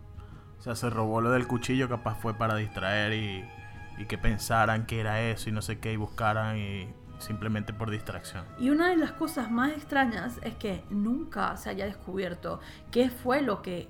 [0.63, 5.01] O sea, se robó lo del cuchillo, capaz fue para distraer y, que pensaran que
[5.01, 6.87] era eso y no sé qué y buscaran y
[7.19, 8.45] simplemente por distracción.
[8.57, 13.41] Y una de las cosas más extrañas es que nunca se haya descubierto qué fue
[13.41, 13.89] lo que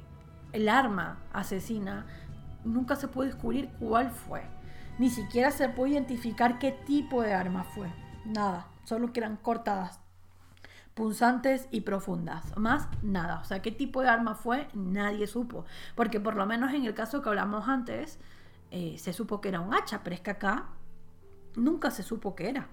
[0.51, 2.07] el arma asesina,
[2.63, 4.41] nunca se puede descubrir cuál fue.
[4.97, 7.93] Ni siquiera se puede identificar qué tipo de arma fue.
[8.25, 9.99] Nada, solo que eran cortadas,
[10.93, 12.55] punzantes y profundas.
[12.57, 13.39] Más nada.
[13.39, 15.65] O sea, qué tipo de arma fue, nadie supo.
[15.95, 18.19] Porque por lo menos en el caso que hablamos antes,
[18.71, 20.69] eh, se supo que era un hacha, pero es que acá
[21.55, 22.67] nunca se supo qué era.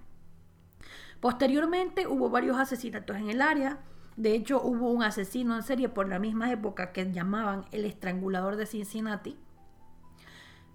[1.20, 3.78] Posteriormente hubo varios asesinatos en el área.
[4.16, 8.56] De hecho, hubo un asesino en serie por la misma época que llamaban el estrangulador
[8.56, 9.38] de Cincinnati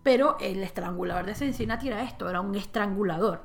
[0.05, 3.41] pero el estrangulador de Cincinnati era esto, era un estrangulador.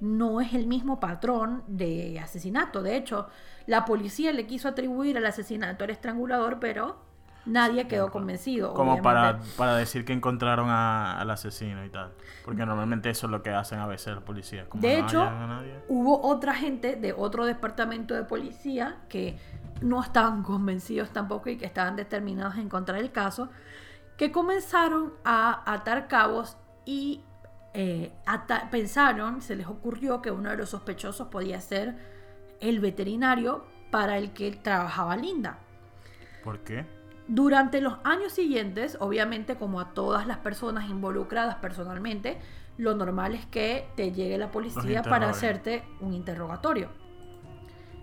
[0.00, 2.82] No es el mismo patrón de asesinato.
[2.82, 3.28] De hecho,
[3.66, 6.96] la policía le quiso atribuir al asesinato al estrangulador, pero
[7.46, 8.74] nadie quedó convencido.
[8.74, 12.12] Como para, para, decir que encontraron al asesino y tal.
[12.44, 14.66] Porque normalmente eso es lo que hacen a veces los policías.
[14.74, 15.30] de hecho,
[15.88, 19.38] hubo otra gente de otro departamento de policía que
[19.80, 23.50] no estaban convencidos tampoco y que estaban determinados a encontrar el caso
[24.16, 27.22] que comenzaron a atar cabos y
[27.78, 28.10] eh,
[28.70, 31.94] pensaron, se les ocurrió que uno de los sospechosos podía ser
[32.60, 35.58] el veterinario para el que trabajaba Linda.
[36.42, 36.86] ¿Por qué?
[37.28, 42.38] Durante los años siguientes, obviamente como a todas las personas involucradas personalmente,
[42.78, 46.88] lo normal es que te llegue la policía para hacerte un interrogatorio.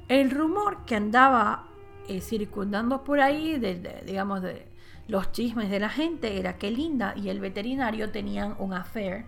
[0.07, 1.65] El rumor que andaba
[2.07, 3.57] eh, circundando por ahí,
[4.05, 4.67] digamos, de,
[5.07, 9.25] los chismes de la gente era que Linda y el veterinario tenían un affair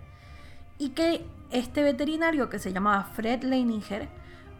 [0.78, 4.08] y que este veterinario que se llamaba Fred Leininger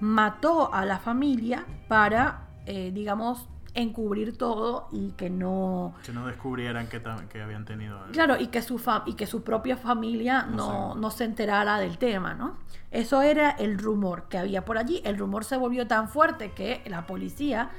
[0.00, 5.94] mató a la familia para, eh, digamos, encubrir todo y que no...
[6.04, 8.00] Que no descubrieran que, que habían tenido...
[8.12, 12.34] Claro, y que su, y que su propia familia no, no, se enterara del tema,
[12.34, 12.56] ¿no?
[12.90, 15.02] Eso era el rumor que había por allí.
[15.04, 17.70] El rumor se volvió tan fuerte que la policía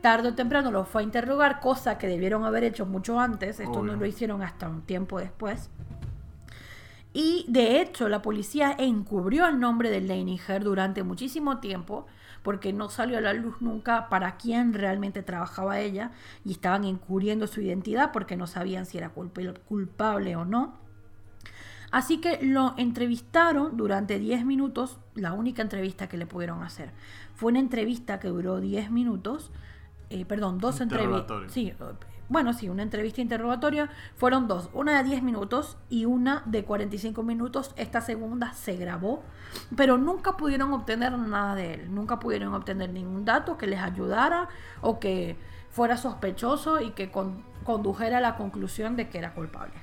[0.00, 3.82] tarde o temprano lo fue a interrogar, cosa que debieron haber hecho mucho antes, esto
[3.82, 5.70] no lo hicieron hasta un tiempo después.
[7.18, 12.06] Y de hecho la policía encubrió el nombre de Leininger durante muchísimo tiempo
[12.42, 16.10] porque no salió a la luz nunca para quién realmente trabajaba ella
[16.44, 20.74] y estaban encubriendo su identidad porque no sabían si era culpable o no.
[21.90, 26.90] Así que lo entrevistaron durante 10 minutos, la única entrevista que le pudieron hacer.
[27.34, 29.50] Fue una entrevista que duró 10 minutos
[30.10, 31.50] eh, perdón, dos entrevistas.
[31.50, 31.72] Sí,
[32.28, 33.90] bueno, sí, una entrevista interrogatoria.
[34.16, 37.72] Fueron dos, una de 10 minutos y una de 45 minutos.
[37.76, 39.22] Esta segunda se grabó,
[39.76, 41.94] pero nunca pudieron obtener nada de él.
[41.94, 44.48] Nunca pudieron obtener ningún dato que les ayudara
[44.80, 45.36] o que
[45.70, 47.10] fuera sospechoso y que
[47.64, 49.74] condujera a la conclusión de que era culpable.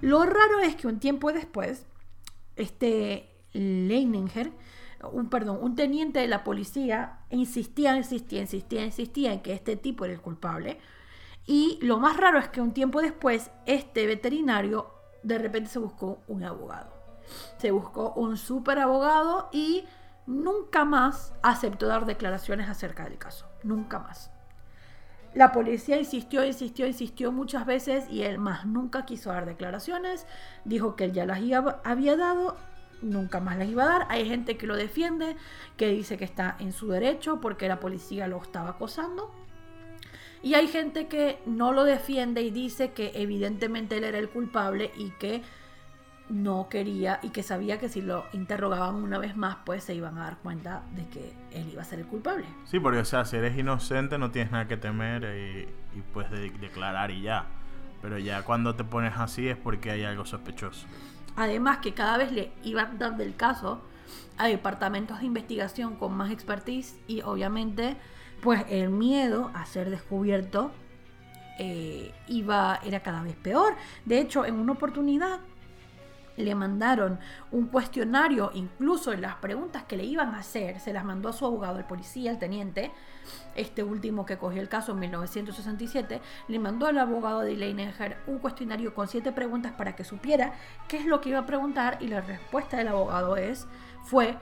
[0.00, 1.86] Lo raro es que un tiempo después,
[2.56, 4.52] este Leininger
[5.12, 10.04] un, perdón, un teniente de la policía insistía, insistía, insistía, insistía en que este tipo
[10.04, 10.78] era el culpable.
[11.48, 16.20] Y lo más raro es que un tiempo después, este veterinario de repente se buscó
[16.28, 16.92] un abogado.
[17.56, 19.86] Se buscó un super abogado y
[20.26, 23.46] nunca más aceptó dar declaraciones acerca del caso.
[23.62, 24.30] Nunca más.
[25.32, 30.26] La policía insistió, insistió, insistió muchas veces y él más nunca quiso dar declaraciones.
[30.66, 31.38] Dijo que él ya las
[31.82, 32.58] había dado,
[33.00, 34.06] nunca más las iba a dar.
[34.10, 35.34] Hay gente que lo defiende,
[35.78, 39.47] que dice que está en su derecho porque la policía lo estaba acosando.
[40.42, 44.92] Y hay gente que no lo defiende y dice que evidentemente él era el culpable
[44.96, 45.42] y que
[46.28, 50.18] no quería y que sabía que si lo interrogaban una vez más, pues se iban
[50.18, 52.44] a dar cuenta de que él iba a ser el culpable.
[52.64, 55.68] Sí, porque o sea, si eres inocente no tienes nada que temer y,
[56.12, 57.46] puedes declarar y ya.
[58.00, 60.86] Pero ya cuando te pones así es porque hay algo sospechoso.
[61.34, 63.82] Además que cada vez le iban dando el caso
[64.36, 67.96] a departamentos de investigación con más expertise y obviamente
[68.40, 70.70] pues el miedo a ser descubierto
[71.58, 73.74] eh, iba, era cada vez peor.
[74.04, 75.40] De hecho, en una oportunidad
[76.36, 77.18] le mandaron
[77.50, 81.44] un cuestionario, incluso las preguntas que le iban a hacer, se las mandó a su
[81.44, 82.92] abogado, el policía, el teniente,
[83.56, 88.38] este último que cogió el caso en 1967, le mandó al abogado de Leininger un
[88.38, 90.52] cuestionario con siete preguntas para que supiera
[90.86, 93.66] qué es lo que iba a preguntar y la respuesta del abogado es,
[94.04, 94.38] fue,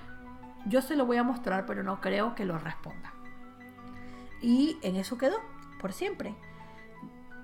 [0.67, 3.16] yo se lo voy a mostrar, pero no creo que lo responda.
[4.41, 5.37] Y en eso quedó,
[5.81, 6.35] por siempre.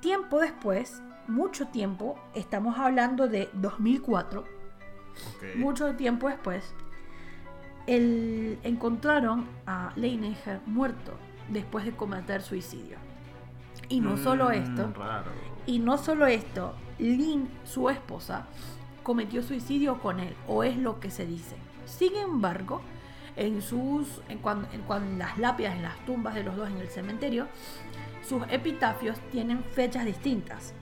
[0.00, 4.44] Tiempo después, mucho tiempo, estamos hablando de 2004,
[5.56, 6.74] mucho tiempo después,
[7.86, 11.12] el, encontraron a Leininger muerto
[11.48, 12.98] después de cometer suicidio.
[13.88, 14.92] Y no solo mm, esto,
[15.66, 18.46] y no solo esto, Lynn, su esposa,
[19.02, 21.56] cometió suicidio con él, o es lo que se dice.
[21.84, 22.80] Sin embargo,
[23.36, 26.88] en sus en cuando, en las lápidas, en las tumbas de los dos en el
[26.88, 27.48] cementerio,
[28.26, 30.74] sus epitafios tienen fechas distintas.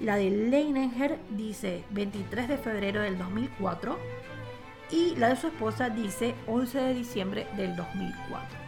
[0.00, 3.98] La de Leininger dice 23 de febrero del 2004
[4.90, 8.58] y la de su esposa dice 11 de diciembre del 2004.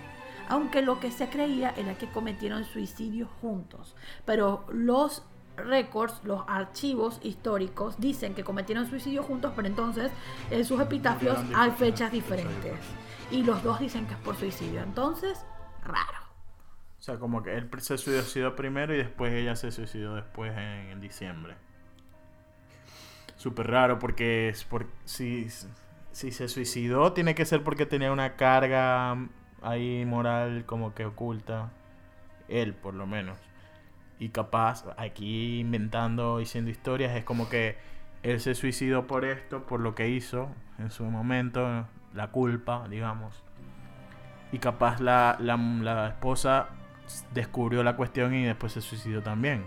[0.49, 5.23] Aunque lo que se creía era que cometieron suicidio juntos, pero los
[5.57, 10.11] récords, los archivos históricos dicen que cometieron suicidio juntos, pero entonces
[10.51, 12.75] en sus epitafios hay fechas diferentes.
[13.31, 14.83] Y los dos dicen que es por suicidio.
[14.83, 15.45] Entonces,
[15.85, 16.19] raro.
[16.99, 21.01] O sea, como que él se suicidó primero y después ella se suicidó después en,
[21.01, 21.55] diciembre.
[23.37, 25.49] Súper raro porque es por, si,
[26.11, 29.17] si se suicidó tiene que ser porque tenía una carga
[29.63, 31.71] ahí moral como que oculta.
[32.49, 33.39] Él, por lo menos.
[34.19, 37.77] Y capaz, aquí inventando, diciendo historias, es como que
[38.23, 43.35] él se suicidó por esto, por lo que hizo en su momento, la culpa, digamos.
[44.53, 46.69] Y capaz la, la, esposa
[47.33, 49.65] descubrió la cuestión y después se suicidó también.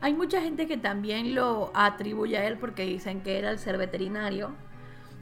[0.00, 3.78] Hay mucha gente que también lo atribuye a él porque dicen que era el ser
[3.78, 4.52] veterinario.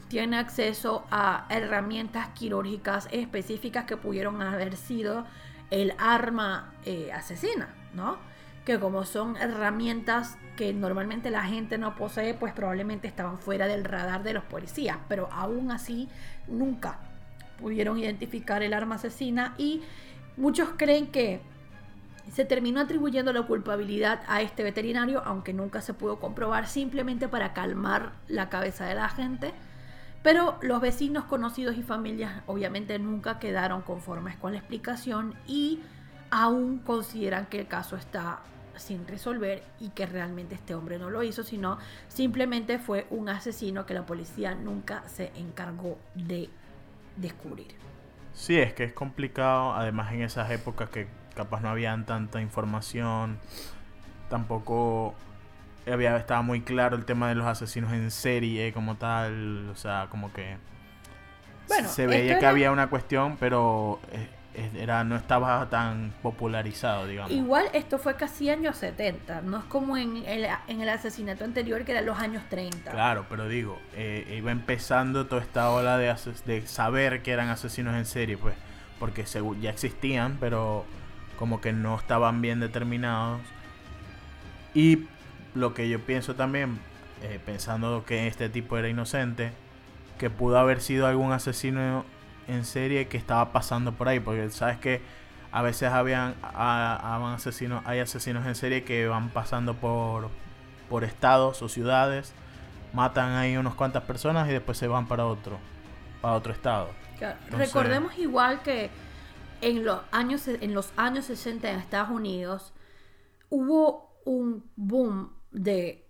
[0.08, 5.24] Tiene acceso a herramientas quirúrgicas específicas que pudieron haber sido
[5.70, 8.18] el arma eh, asesina, ¿no?
[8.64, 13.84] Que como son herramientas que normalmente la gente no posee, pues probablemente estaban fuera del
[13.84, 16.08] radar de los policías, pero aún así
[16.46, 16.98] nunca
[17.58, 19.82] pudieron identificar el arma asesina y
[20.36, 21.42] Muchos creen que
[22.30, 27.52] se terminó atribuyendo la culpabilidad a este veterinario, aunque nunca se pudo comprobar, simplemente para
[27.52, 29.52] calmar la cabeza de la gente.
[30.22, 35.80] Pero los vecinos, conocidos y familias obviamente nunca quedaron conformes con la explicación y
[36.32, 38.40] aún consideran que el caso está
[38.76, 43.84] sin resolver y que realmente este hombre no lo hizo, sino simplemente fue un asesino
[43.84, 46.48] que la policía nunca se encargó de
[47.16, 47.74] descubrir.
[48.32, 53.38] Sí, es que es complicado, además en esas épocas que capaz no habían tanta información,
[54.30, 55.14] tampoco
[55.86, 60.06] había estaba muy claro el tema de los asesinos en serie como tal, o sea,
[60.08, 60.56] como que
[61.88, 67.32] se veía que había una cuestión, pero eh, era no estaba tan popularizado, digamos.
[67.32, 71.84] Igual esto fue casi años 70, no es como en el, en el asesinato anterior
[71.84, 72.90] que era los años 30.
[72.90, 76.14] Claro, pero digo, eh, iba empezando toda esta ola de,
[76.46, 78.54] de saber que eran asesinos en serie, pues,
[78.98, 79.24] porque
[79.60, 80.84] ya existían, pero
[81.38, 83.40] como que no estaban bien determinados.
[84.74, 85.06] Y
[85.54, 86.78] lo que yo pienso también,
[87.22, 89.52] eh, pensando que este tipo era inocente,
[90.18, 92.04] que pudo haber sido algún asesino
[92.48, 95.00] en serie que estaba pasando por ahí, porque sabes que
[95.52, 100.30] a veces habían asesinos, hay asesinos en serie que van pasando por,
[100.88, 102.32] por estados o ciudades,
[102.92, 105.58] matan ahí unas cuantas personas y después se van para otro,
[106.20, 106.90] para otro estado.
[107.50, 108.90] Recordemos igual que
[109.60, 112.72] en los años en los años 60 en Estados Unidos
[113.48, 116.01] hubo un boom de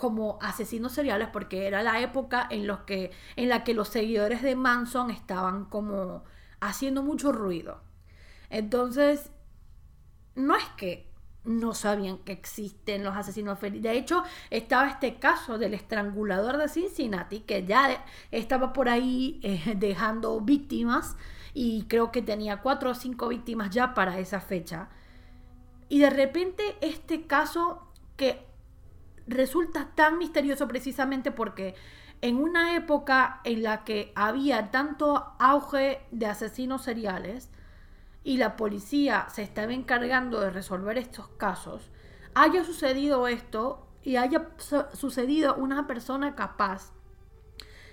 [0.00, 4.40] como asesinos seriales porque era la época en, los que, en la que los seguidores
[4.40, 6.24] de Manson estaban como
[6.58, 7.82] haciendo mucho ruido.
[8.48, 9.30] Entonces,
[10.34, 11.12] no es que
[11.44, 13.82] no sabían que existen los asesinos felices.
[13.82, 19.74] De hecho, estaba este caso del estrangulador de Cincinnati, que ya estaba por ahí eh,
[19.76, 21.18] dejando víctimas
[21.52, 24.88] y creo que tenía cuatro o cinco víctimas ya para esa fecha.
[25.90, 28.48] Y de repente este caso que
[29.30, 31.74] resulta tan misterioso precisamente porque
[32.20, 37.50] en una época en la que había tanto auge de asesinos seriales
[38.22, 41.90] y la policía se estaba encargando de resolver estos casos,
[42.34, 44.50] haya sucedido esto y haya
[44.92, 46.92] sucedido una persona capaz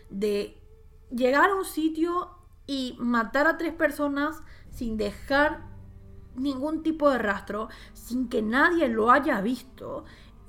[0.09, 0.61] de
[1.09, 2.31] llegar a un sitio
[2.65, 5.65] y matar a tres personas sin dejar
[6.35, 10.05] ningún tipo de rastro, sin que nadie lo haya visto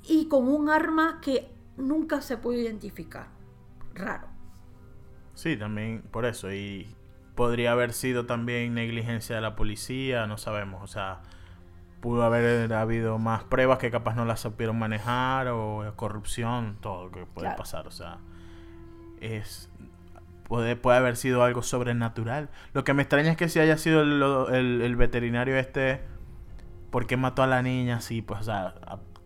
[0.09, 1.47] y con un arma que
[1.77, 3.27] nunca se puede identificar.
[3.93, 4.27] Raro.
[5.35, 6.51] Sí, también por eso.
[6.51, 6.93] Y
[7.35, 10.83] podría haber sido también negligencia de la policía, no sabemos.
[10.83, 11.21] O sea,
[12.01, 17.11] pudo haber habido más pruebas que capaz no las supieron manejar o corrupción, todo lo
[17.11, 17.87] que puede pasar.
[17.87, 18.17] O sea,
[19.21, 19.69] es
[20.45, 22.49] puede, puede haber sido algo sobrenatural.
[22.73, 24.01] Lo que me extraña es que si haya sido
[24.49, 26.01] el, veterinario este,
[26.89, 28.01] ¿por qué mató a la niña?
[28.01, 28.73] Sí, pues, o sea,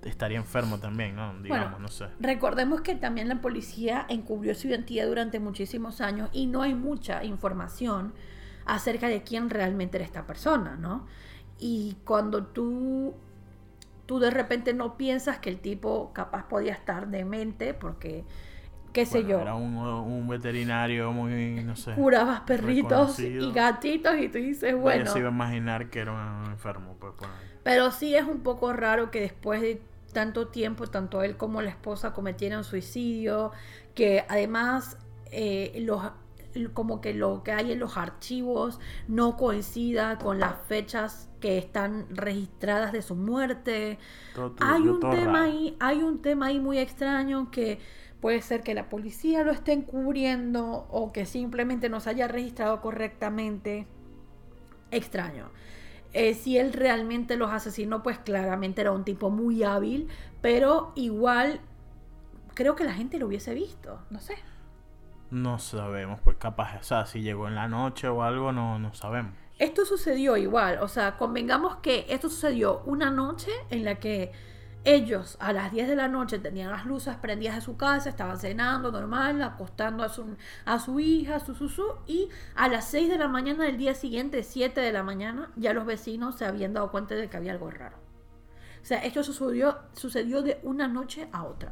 [0.05, 1.33] estaría enfermo también, ¿no?
[1.41, 2.07] Digamos, no sé.
[2.19, 7.23] Recordemos que también la policía encubrió su identidad durante muchísimos años y no hay mucha
[7.23, 8.13] información
[8.65, 11.05] acerca de quién realmente era esta persona, ¿no?
[11.59, 13.15] Y cuando tú
[14.05, 18.25] tú de repente no piensas que el tipo capaz podía estar demente porque
[18.91, 19.39] qué sé yo.
[19.39, 21.93] Era un, veterinario muy, no sé.
[21.93, 25.11] Curabas perritos y gatitos y tú dices, bueno.
[25.11, 26.95] se iba a imaginar que era un enfermo.
[26.99, 27.13] Pues,
[27.63, 29.81] Pero sí es un poco raro que después de
[30.13, 33.51] tanto tiempo, tanto él como la esposa cometieran suicidio,
[33.95, 34.97] que además
[35.31, 36.01] eh, los
[36.73, 42.05] como que lo que hay en los archivos no coincida con las fechas que están
[42.15, 43.97] registradas de su muerte.
[44.59, 47.79] hay un tema ahí, hay un tema ahí muy extraño que
[48.23, 52.79] Puede ser que la policía lo esté encubriendo o que simplemente no se haya registrado
[52.79, 53.85] correctamente.
[54.91, 55.49] Extraño.
[56.13, 60.07] Eh, si él realmente los asesinó, pues claramente era un tipo muy hábil,
[60.41, 61.59] pero igual
[62.53, 64.35] creo que la gente lo hubiese visto, no sé.
[65.31, 68.93] No sabemos, pues capaz, o sea, si llegó en la noche o algo, no, no
[68.93, 69.33] sabemos.
[69.57, 74.31] Esto sucedió igual, o sea, convengamos que esto sucedió una noche en la que
[74.85, 78.37] ellos a las 10 de la noche tenían las luces prendidas de su casa, estaban
[78.37, 83.17] cenando normal, acostando a su, a su hija, su su, y a las 6 de
[83.17, 86.91] la mañana del día siguiente, 7 de la mañana, ya los vecinos se habían dado
[86.91, 87.97] cuenta de que había algo raro.
[88.81, 91.71] O sea, esto sucedió, sucedió de una noche a otra.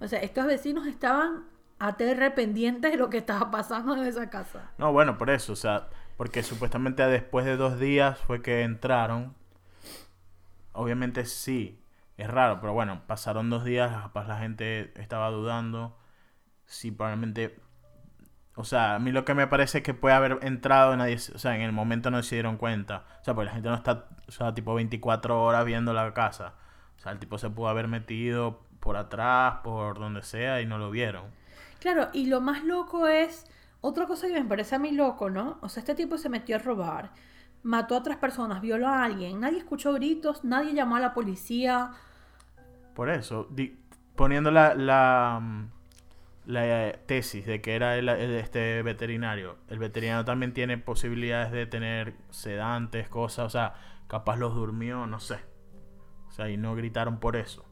[0.00, 1.44] O sea, estos vecinos estaban
[1.78, 4.70] a pendientes de lo que estaba pasando en esa casa.
[4.78, 9.34] No, bueno, por eso, o sea, porque supuestamente después de dos días fue que entraron.
[10.72, 11.81] Obviamente sí,
[12.16, 15.98] es raro, pero bueno, pasaron dos días, capaz la gente estaba dudando
[16.66, 17.60] si probablemente...
[18.54, 21.38] O sea, a mí lo que me parece es que puede haber entrado, nadie, o
[21.38, 23.04] sea, en el momento no se dieron cuenta.
[23.22, 26.54] O sea, porque la gente no está, o sea, tipo 24 horas viendo la casa.
[26.98, 30.76] O sea, el tipo se pudo haber metido por atrás, por donde sea, y no
[30.76, 31.24] lo vieron.
[31.80, 33.46] Claro, y lo más loco es,
[33.80, 35.58] otra cosa que me parece a mí loco, ¿no?
[35.62, 37.10] O sea, este tipo se metió a robar
[37.62, 41.92] mató a otras personas, violó a alguien, nadie escuchó gritos, nadie llamó a la policía.
[42.94, 43.48] Por eso,
[44.16, 45.70] poniendo la, la, mm,
[46.46, 52.14] la, tesis de que era el, este veterinario, el veterinario también tiene posibilidades de tener
[52.30, 53.74] sedantes, cosas, o sea,
[54.08, 55.38] capaz los durmió, no sé.
[56.28, 57.64] O sea, y no gritaron por eso.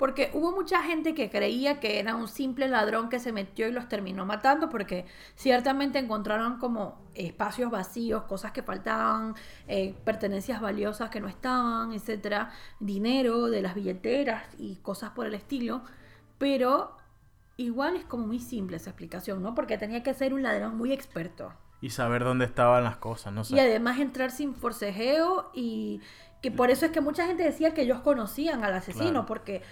[0.00, 3.70] Porque hubo mucha gente que creía que era un simple ladrón que se metió y
[3.70, 9.34] los terminó matando, porque ciertamente encontraron como espacios vacíos, cosas que faltaban,
[9.68, 15.34] eh, pertenencias valiosas que no estaban, etcétera, dinero de las billeteras y cosas por el
[15.34, 15.82] estilo.
[16.38, 16.96] Pero
[17.58, 19.54] igual es como muy simple esa explicación, ¿no?
[19.54, 21.52] Porque tenía que ser un ladrón muy experto.
[21.82, 23.54] Y saber dónde estaban las cosas, no sé.
[23.54, 26.00] Y además entrar sin forcejeo y
[26.40, 29.62] que por eso es que mucha gente decía que ellos conocían al asesino, porque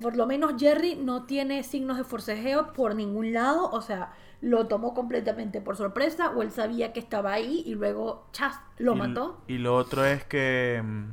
[0.00, 4.66] por lo menos Jerry no tiene signos de forcejeo por ningún lado, o sea, lo
[4.66, 9.42] tomó completamente por sorpresa o él sabía que estaba ahí y luego chas lo mató.
[9.48, 11.12] Y lo otro es que mm,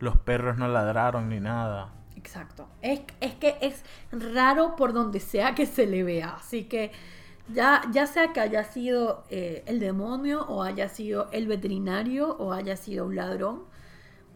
[0.00, 1.92] los perros no ladraron ni nada.
[2.16, 2.68] Exacto.
[2.82, 6.36] Es, es que es raro por donde sea que se le vea.
[6.36, 6.92] Así que
[7.48, 12.52] ya, ya sea que haya sido eh, el demonio o haya sido el veterinario o
[12.52, 13.64] haya sido un ladrón,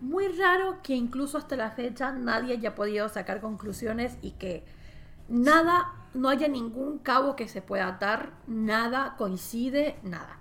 [0.01, 4.64] muy raro que incluso hasta la fecha nadie haya podido sacar conclusiones y que
[5.28, 10.38] nada, no haya ningún cabo que se pueda atar, nada coincide, nada.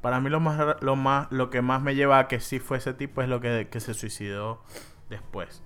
[0.00, 2.78] Para mí lo más, lo más, lo que más me lleva a que sí fue
[2.78, 4.62] ese tipo es lo que, que se suicidó
[5.08, 5.62] después.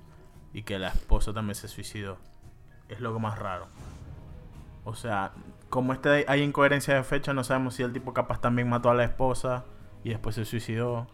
[0.52, 2.18] Y que la esposa también se suicidó.
[2.88, 3.66] Es lo más raro.
[4.84, 5.32] O sea,
[5.68, 8.94] como este hay incoherencia de fecha, no sabemos si el tipo capaz también mató a
[8.94, 9.64] la esposa
[10.02, 11.06] y después se suicidó.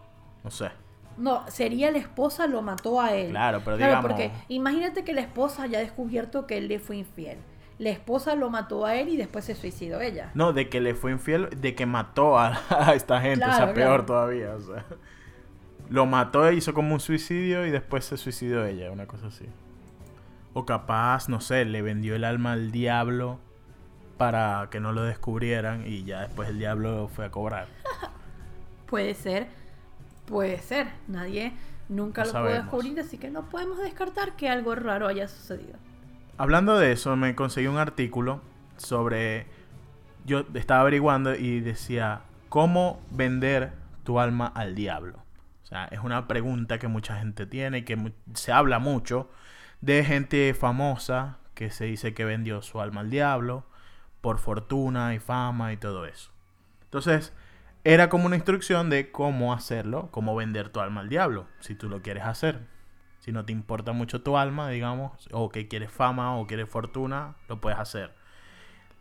[0.43, 0.71] No sé.
[1.17, 3.29] No, sería la esposa lo mató a él.
[3.31, 4.11] Claro, pero Claro, digamos.
[4.11, 7.37] porque imagínate que la esposa haya descubierto que él le fue infiel.
[7.77, 10.31] La esposa lo mató a él y después se suicidó ella.
[10.33, 13.43] No, de que le fue infiel, de que mató a, a esta gente.
[13.45, 14.05] o sea, Claro, peor claro.
[14.05, 14.53] todavía.
[14.55, 14.85] O sea,
[15.89, 19.45] lo mató, hizo como un suicidio y después se suicidó ella, una cosa así.
[20.53, 23.39] O capaz, no sé, le vendió el alma al diablo
[24.17, 27.67] para que no lo descubrieran y ya después el diablo fue a cobrar.
[28.85, 29.47] Puede ser,
[30.25, 30.87] puede ser.
[31.07, 31.53] Nadie
[31.89, 35.77] nunca No lo pudo descubrir, así que no podemos descartar que algo raro haya sucedido.
[36.37, 38.41] Hablando de eso, me conseguí un artículo
[38.77, 39.47] sobre.
[40.25, 43.73] Yo estaba averiguando y decía: ¿Cómo vender
[44.03, 45.23] tu alma al diablo?
[45.63, 49.29] O sea, es una pregunta que mucha gente tiene y que se habla mucho
[49.81, 53.65] de gente famosa que se dice que vendió su alma al diablo
[54.21, 56.31] por fortuna y fama y todo eso.
[56.83, 57.33] Entonces,
[57.85, 61.87] era como una instrucción de cómo hacerlo, cómo vender tu alma al diablo, si tú
[61.87, 62.59] lo quieres hacer.
[63.19, 67.35] Si no te importa mucho tu alma, digamos, o que quieres fama o quieres fortuna,
[67.47, 68.11] lo puedes hacer.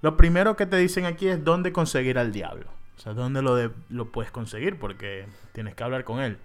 [0.02, 2.66] Lo primero que te dicen aquí es dónde conseguir al diablo.
[2.96, 6.36] O sea, dónde lo, lo puedes conseguir, porque tienes que hablar con él.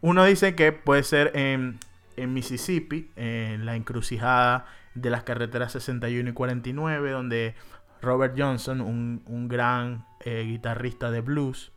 [0.00, 1.78] Uno dice que puede ser en,
[2.16, 7.54] en Mississippi, en la encrucijada de las carreteras 61 y 49, donde
[8.00, 11.72] Robert Johnson, un, un gran eh, guitarrista de blues,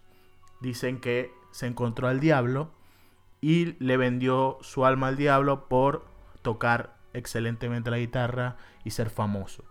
[0.60, 2.72] dicen que se encontró al diablo
[3.42, 6.06] y le vendió su alma al diablo por
[6.42, 9.64] tocar excelentemente la guitarra y ser famoso.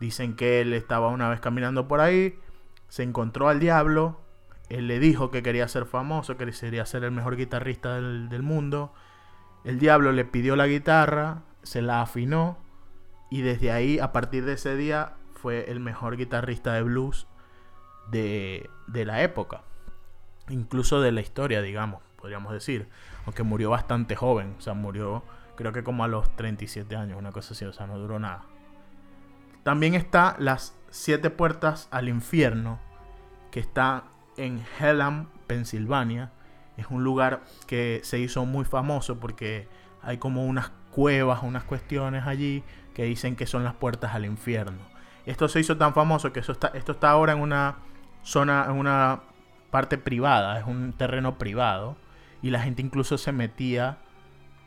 [0.00, 2.38] Dicen que él estaba una vez caminando por ahí,
[2.88, 4.20] se encontró al diablo,
[4.68, 8.42] él le dijo que quería ser famoso, que quería ser el mejor guitarrista del, del
[8.42, 8.92] mundo.
[9.64, 12.58] El diablo le pidió la guitarra, se la afinó
[13.30, 17.26] y desde ahí, a partir de ese día, fue el mejor guitarrista de blues
[18.10, 19.62] de, de la época.
[20.48, 22.88] Incluso de la historia, digamos, podríamos decir.
[23.24, 25.24] Aunque murió bastante joven, o sea, murió
[25.56, 28.42] creo que como a los 37 años, una cosa así, o sea, no duró nada.
[29.64, 32.78] También está las siete puertas al infierno,
[33.50, 34.04] que está
[34.36, 36.30] en Hellam, Pensilvania.
[36.76, 39.66] Es un lugar que se hizo muy famoso porque
[40.02, 42.62] hay como unas cuevas, unas cuestiones allí
[42.94, 44.78] que dicen que son las puertas al infierno.
[45.24, 47.78] Esto se hizo tan famoso que eso está, esto está ahora en una
[48.26, 49.22] zona, una
[49.70, 51.96] parte privada, es un terreno privado.
[52.42, 53.98] Y la gente incluso se metía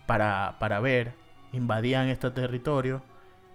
[0.07, 1.13] para, para ver,
[1.53, 3.01] invadían este territorio.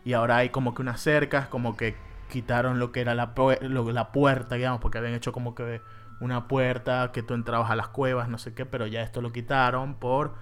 [0.05, 1.97] Y ahora hay como que unas cercas, como que
[2.31, 5.83] quitaron lo que era la, lo- la puerta, digamos, porque habían hecho como que
[6.21, 9.33] una puerta que tú entrabas a las cuevas, no sé qué, pero ya esto lo
[9.33, 10.35] quitaron por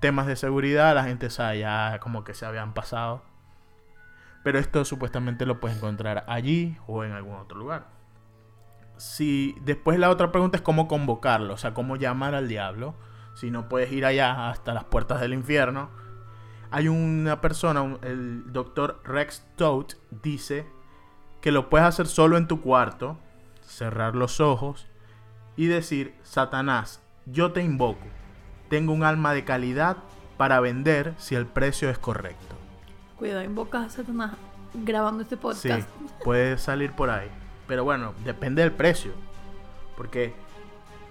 [0.00, 3.22] temas de seguridad, la gente sabe ya como que se habían pasado.
[4.42, 7.97] Pero esto supuestamente lo puedes encontrar allí o en algún otro lugar.
[8.98, 12.94] Si después la otra pregunta es cómo convocarlo, o sea, cómo llamar al diablo.
[13.34, 15.90] Si no puedes ir allá hasta las puertas del infierno.
[16.70, 20.66] Hay una persona, un- el doctor Rex Tote, dice
[21.40, 23.16] que lo puedes hacer solo en tu cuarto,
[23.62, 24.86] cerrar los ojos
[25.56, 28.04] y decir, Satanás, yo te invoco.
[28.68, 29.96] Tengo un alma de calidad
[30.36, 32.54] para vender si el precio es correcto.
[33.16, 34.32] Cuidado, invocas a Satanás
[34.74, 35.88] grabando este Sí, podcast.
[36.22, 37.30] puede salir por ahí.
[37.68, 39.12] Pero bueno, depende del precio.
[39.96, 40.34] Porque,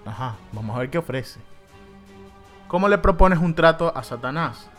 [0.05, 1.39] ajá, vamos a ver qué ofrece.
[2.67, 4.69] ¿Cómo le propones un trato a Satanás?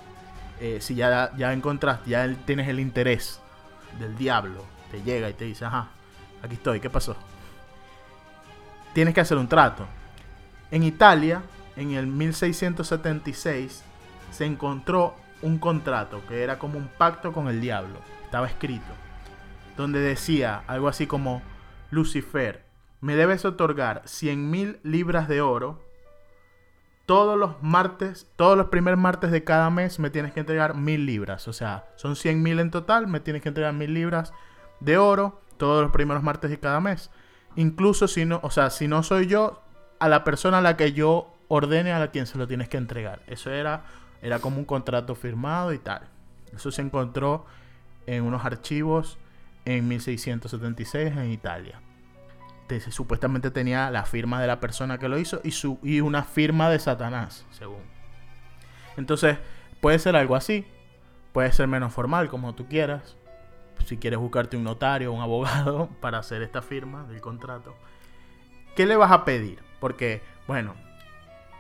[0.61, 3.41] Eh, si ya, ya encontraste, ya tienes el interés
[3.99, 5.89] del diablo, te llega y te dice, ajá,
[6.43, 7.17] aquí estoy, ¿qué pasó?
[8.93, 9.87] Tienes que hacer un trato.
[10.71, 11.43] En Italia,
[11.77, 13.83] en el 1676,
[14.33, 18.01] se encontró un contrato que era como un pacto con el diablo.
[18.25, 18.93] Estaba escrito.
[19.77, 21.41] Donde decía algo así como,
[21.91, 22.65] Lucifer,
[23.01, 25.81] me debes otorgar 100 mil libras de oro.
[27.07, 31.07] Todos los martes, todos los primeros martes de cada mes me tienes que entregar mil
[31.07, 31.49] libras.
[31.49, 34.33] O sea, son 100 mil en total, me tienes que entregar mil libras
[34.81, 37.11] de oro todos los primeros martes de cada mes.
[37.57, 39.63] Incluso si no, o sea, si no soy yo,
[39.99, 42.77] a la persona a la que yo ordene a la quien se lo tienes que
[42.77, 43.23] entregar.
[43.27, 43.85] Eso era,
[44.23, 46.03] era como un contrato firmado y tal.
[46.55, 47.47] Eso se encontró
[48.07, 49.19] en unos archivos
[49.77, 51.81] en 1676 en Italia.
[52.67, 56.23] Te- supuestamente tenía la firma de la persona que lo hizo y, su, y una
[56.23, 57.83] firma de Satanás, según.
[58.97, 59.39] Entonces,
[59.81, 60.67] puede ser algo así.
[61.33, 63.17] Puede ser menos formal, como tú quieras.
[63.85, 67.77] Si quieres buscarte un notario un abogado para hacer esta firma del contrato.
[68.75, 69.59] ¿Qué le vas a pedir?
[69.81, 70.75] Porque, bueno,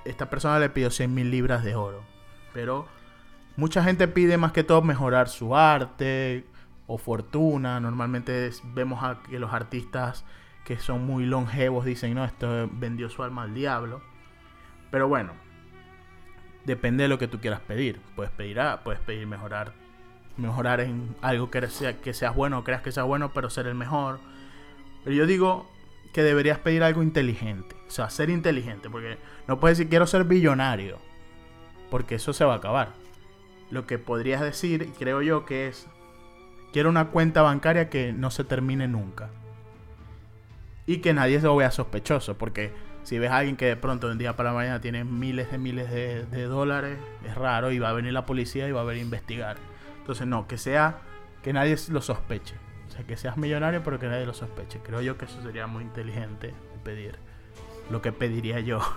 [0.04, 2.02] esta persona le pidió 100 mil libras de oro.
[2.52, 2.86] Pero
[3.56, 6.44] mucha gente pide más que todo mejorar su arte
[6.88, 7.78] o fortuna.
[7.78, 10.24] Normalmente vemos a que los artistas
[10.64, 14.02] que son muy longevos dicen, no, esto vendió su alma al diablo.
[14.90, 15.32] Pero bueno,
[16.64, 18.00] depende de lo que tú quieras pedir.
[18.16, 19.72] Puedes pedir, a, puedes pedir mejorar,
[20.36, 23.66] mejorar en algo que, sea, que seas bueno o creas que sea bueno, pero ser
[23.66, 24.18] el mejor.
[25.04, 25.70] Pero yo digo
[26.12, 27.76] que deberías pedir algo inteligente.
[27.86, 28.90] O sea, ser inteligente.
[28.90, 30.98] Porque no puedes decir quiero ser billonario.
[31.90, 32.92] Porque eso se va a acabar.
[33.70, 35.86] Lo que podrías decir, creo yo, que es
[36.72, 39.30] quiero una cuenta bancaria que no se termine nunca.
[40.86, 42.38] Y que nadie se vea sospechoso.
[42.38, 45.50] Porque si ves a alguien que de pronto de un día para mañana tiene miles
[45.50, 48.84] de miles de, dólares, es raro y va a venir la policía y va a
[48.84, 49.56] venir a investigar.
[49.98, 50.98] Entonces, no, que sea,
[51.42, 52.54] que nadie lo sospeche.
[52.88, 54.80] O sea, que seas millonario, pero que nadie lo sospeche.
[54.82, 56.54] Creo yo que eso sería muy inteligente
[56.84, 57.18] pedir.
[57.90, 58.80] Lo que pediría yo.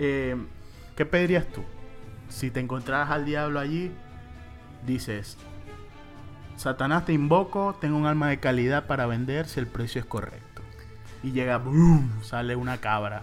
[0.00, 0.34] Eh,
[0.96, 1.62] ¿Qué pedirías tú?
[2.28, 3.92] Si te encontraras al diablo allí,
[4.84, 5.38] dices,
[6.56, 10.54] Satanás te invoco, tengo un alma de calidad para vender si el precio es correcto
[11.24, 12.22] y llega, ¡boom!
[12.22, 13.22] sale una cabra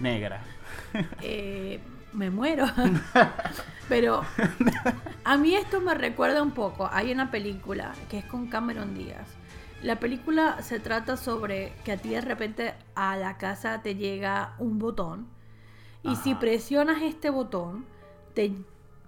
[0.00, 0.42] negra.
[1.22, 1.80] Eh,
[2.12, 2.66] me muero.
[3.88, 4.22] Pero
[5.24, 6.88] a mí esto me recuerda un poco.
[6.90, 9.28] Hay una película que es con Cameron Díaz.
[9.82, 14.54] La película se trata sobre que a ti de repente a la casa te llega
[14.58, 15.28] un botón
[16.02, 17.84] y si presionas este botón
[18.34, 18.52] te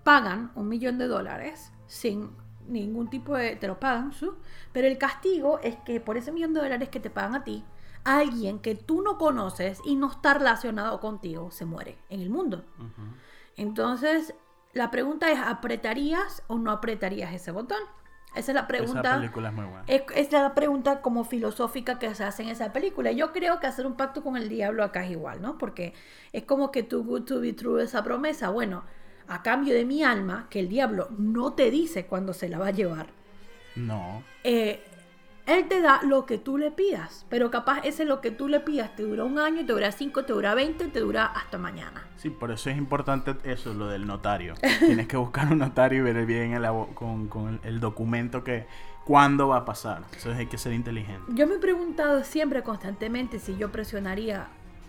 [0.05, 2.31] pagan un millón de dólares sin
[2.69, 3.57] ningún tipo de...
[3.57, 4.13] te lo pagan,
[4.73, 7.65] pero el castigo es que por ese millón de dólares que te pagan a ti,
[8.05, 12.65] alguien que tú no conoces y no está relacionado contigo se muere en el mundo.
[13.57, 14.35] Entonces,
[14.73, 17.81] la pregunta es, ¿apretarías o no apretarías ese botón?
[18.35, 19.01] Esa es la pregunta.
[19.01, 19.85] Esa película es muy buena.
[19.87, 23.11] Es, la pregunta como filosófica que se hace en esa película.
[23.11, 25.59] Yo creo que hacer un pacto con el diablo acá es igual, ¿no?
[25.59, 25.95] Porque
[26.33, 28.51] es como que too good to be true esa promesa.
[28.51, 28.85] Bueno,
[29.29, 32.69] a cambio de mi alma, que el diablo no te dice cuándo se la va
[32.69, 33.09] a llevar.
[33.77, 34.23] No.
[34.43, 34.83] Eh,
[35.49, 38.61] él te da lo que tú le pidas, pero capaz ese lo que tú le
[38.61, 42.07] pidas te dura un año, te dura cinco, te dura veinte, te dura hasta mañana.
[42.17, 44.55] Sí, por eso es importante eso, lo del notario.
[44.81, 48.67] Tienes que buscar un notario y ver bien el, con, con el, documento que
[49.07, 50.03] cuándo va a pasar.
[50.13, 51.23] Entonces hay que ser inteligente.
[51.29, 54.49] Yo me he preguntado siempre constantemente si yo presionaría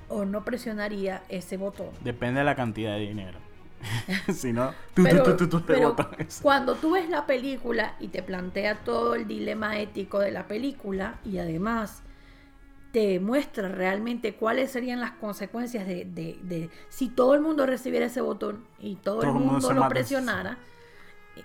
[0.10, 1.88] o no presionaría ese botón.
[2.02, 3.49] Depende de la cantidad de dinero.
[4.34, 5.24] si no, pero,
[6.42, 11.20] cuando tú ves la película y te plantea todo el dilema ético de la película
[11.24, 12.04] y además
[12.92, 18.66] te muestra realmente cuáles serían las consecuencias de, si todo el mundo recibiera ese botón
[18.80, 20.58] y todo, el mundo, lo presionara.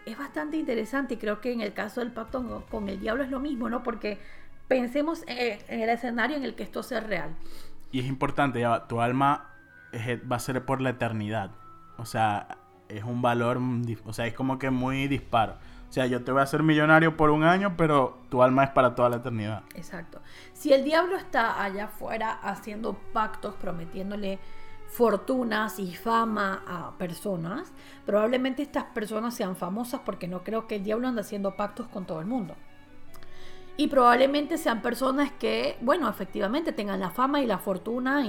[0.06, 3.30] Es bastante interesante y creo que en el caso del pacto con el diablo es
[3.30, 3.82] lo mismo, ¿no?
[3.82, 4.18] Porque
[4.66, 7.30] pensemos en, el escenario en el que esto sea real.
[7.92, 9.50] Y es importante, ya, tu alma
[10.30, 11.50] va a ser por la eternidad.
[11.98, 13.58] O sea, es un valor,
[14.04, 15.54] o sea, es como que muy disparo.
[15.88, 18.70] O sea, yo te voy a hacer millonario por un año, pero tu alma es
[18.70, 19.62] para toda la eternidad.
[19.74, 20.20] Exacto.
[20.52, 24.40] Si el diablo está allá afuera haciendo pactos, prometiéndole
[24.88, 27.72] fortunas y fama a personas,
[28.06, 32.06] probablemente estas personas sean famosas porque no creo que el diablo ande haciendo pactos con
[32.06, 32.56] todo el mundo.
[33.76, 38.24] Y probablemente sean personas que, bueno, efectivamente tengan la fama y la fortuna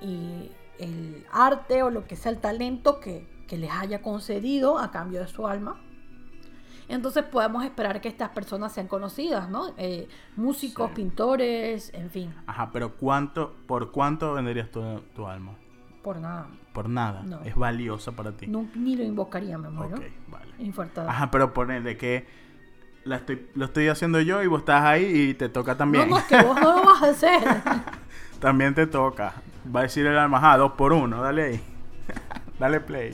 [0.00, 5.20] y el arte o lo que sea el talento que, les haya concedido a cambio
[5.20, 5.80] de su alma.
[6.88, 9.72] Entonces podemos esperar que estas personas sean conocidas, ¿no?
[9.78, 12.34] Eh, músicos, pintores, en fin.
[12.46, 15.54] Ajá, pero ¿cuánto, ¿por cuánto venderías tu, tu alma?
[16.02, 16.46] Por nada.
[16.72, 17.24] Por nada.
[17.44, 18.46] Es valiosa para ti.
[18.46, 19.96] ni lo invocaría, me muero.
[19.96, 21.08] Ok, vale.
[21.08, 22.26] Ajá, pero ponele que
[23.04, 26.08] la estoy, lo estoy haciendo yo y vos estás ahí y te toca también.
[26.08, 27.42] No, no, es que vos no lo vas a hacer.
[28.40, 29.34] también te toca.
[29.74, 31.60] Va a decir el alma, dos por uno, dale ahí.
[32.58, 33.12] dale play.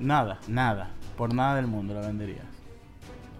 [0.00, 0.90] Nada, nada.
[1.16, 2.46] Por nada del mundo lo venderías.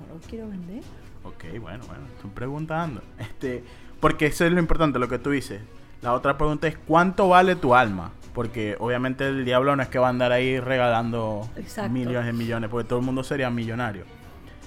[0.00, 0.82] No lo quiero vender.
[1.24, 3.02] Ok, bueno, bueno, estoy preguntando.
[3.18, 3.64] Este,
[4.00, 5.60] porque eso es lo importante, lo que tú dices.
[6.02, 8.12] La otra pregunta es ¿cuánto vale tu alma?
[8.32, 11.48] Porque obviamente el diablo no es que va a andar ahí regalando
[11.90, 14.04] millones de millones, porque todo el mundo sería millonario.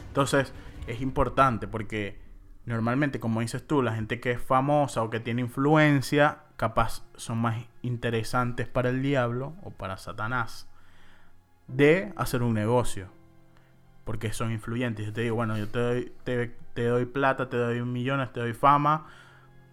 [0.08, 0.54] Entonces,
[0.88, 2.20] es importante porque
[2.66, 7.40] normalmente, como dices tú, la gente que es famosa o que tiene influencia, capaz son
[7.40, 10.70] más interesantes para el diablo o para Satanás
[11.68, 13.08] de hacer un negocio.
[14.04, 15.08] Porque son influyentes.
[15.08, 18.54] Yo te digo, bueno, yo te doy, te, doy plata, te doy millones, te doy
[18.54, 19.08] fama,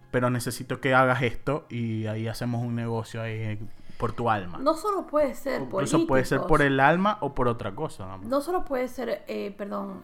[0.09, 3.59] pero necesito que hagas esto y ahí hacemos un negocio ahí
[3.99, 4.57] por tu alma.
[4.57, 8.17] No solo puede ser por Eso puede ser por el alma o por otra cosa.
[8.23, 10.01] No solo puede ser, eh, perdón,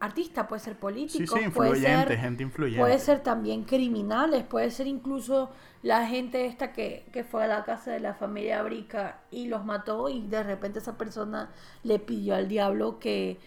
[0.00, 2.80] artista, puede ser político, Sí, sí, puede ser gente influyente.
[2.80, 5.50] Puede ser también criminales, puede ser incluso
[5.82, 9.64] la gente esta que, que fue a la casa de la familia Brica y los
[9.64, 11.50] mató y de repente esa persona
[11.82, 13.38] le pidió al diablo que,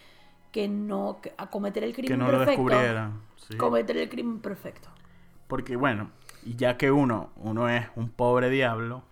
[0.52, 2.64] que no, que- a cometer el crimen que no lo perfecto.
[2.64, 3.22] descubrieran.
[3.36, 3.58] sí.
[3.58, 4.90] Cometer el crimen perfecto.
[5.48, 6.12] Porque bueno,
[6.44, 9.04] y ya que uno, uno es un pobre diablo,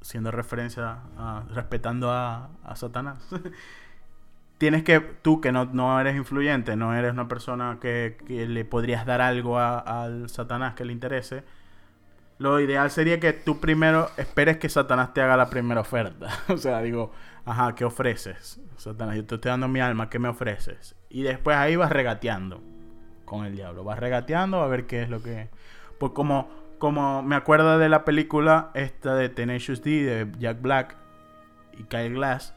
[0.00, 3.18] haciendo referencia a, respetando a, a Satanás,
[4.58, 8.64] tienes que, tú que no, no eres influyente, no eres una persona que, que le
[8.64, 11.44] podrías dar algo a- al Satanás que le interese,
[12.38, 16.28] lo ideal sería que tú primero esperes que Satanás te haga la primera oferta.
[16.48, 17.12] o sea, digo,
[17.44, 18.60] ajá, ¿qué ofreces?
[18.76, 20.94] Satanás, yo te estoy dando mi alma, ¿qué me ofreces?
[21.08, 22.62] Y después ahí vas regateando
[23.24, 23.84] con el diablo.
[23.84, 25.48] Vas regateando a ver qué es lo que...
[25.98, 26.48] Pues como,
[26.78, 30.96] como me acuerdo de la película esta de Tenacious D, de Jack Black
[31.76, 32.54] y Kyle Glass,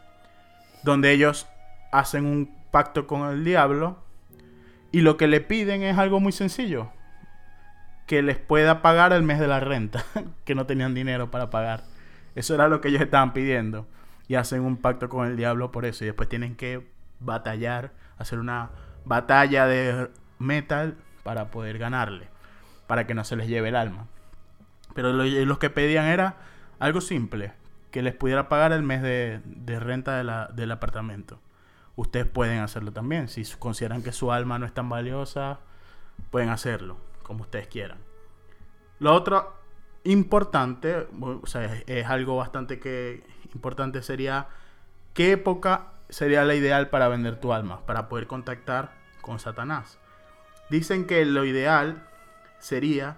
[0.84, 1.48] donde ellos
[1.92, 4.04] hacen un pacto con el diablo
[4.92, 6.90] y lo que le piden es algo muy sencillo.
[8.08, 10.04] Que les pueda pagar el mes de la renta,
[10.46, 11.84] que no tenían dinero para pagar.
[12.36, 13.88] Eso era lo que ellos estaban pidiendo.
[14.28, 16.04] Y hacen un pacto con el diablo por eso.
[16.04, 16.88] Y después tienen que
[17.20, 18.70] batallar, hacer una
[19.06, 22.28] batalla de metal para poder ganarle.
[22.88, 24.08] Para que no se les lleve el alma.
[24.94, 26.36] Pero lo, los que pedían era
[26.80, 27.54] algo simple.
[27.92, 31.40] Que les pudiera pagar el mes de, de renta de la- del apartamento.
[32.02, 33.28] Ustedes pueden hacerlo también.
[33.28, 35.60] Si consideran que su alma no es tan valiosa,
[36.32, 36.98] pueden hacerlo.
[37.22, 38.00] Como ustedes quieran.
[38.98, 39.54] Lo otro
[40.04, 43.24] importante, o sea, es, es algo bastante que
[43.54, 44.48] importante sería
[45.14, 50.00] qué época sería la ideal para vender tu alma, para poder contactar con Satanás.
[50.72, 52.08] Dicen que lo ideal
[52.58, 53.18] sería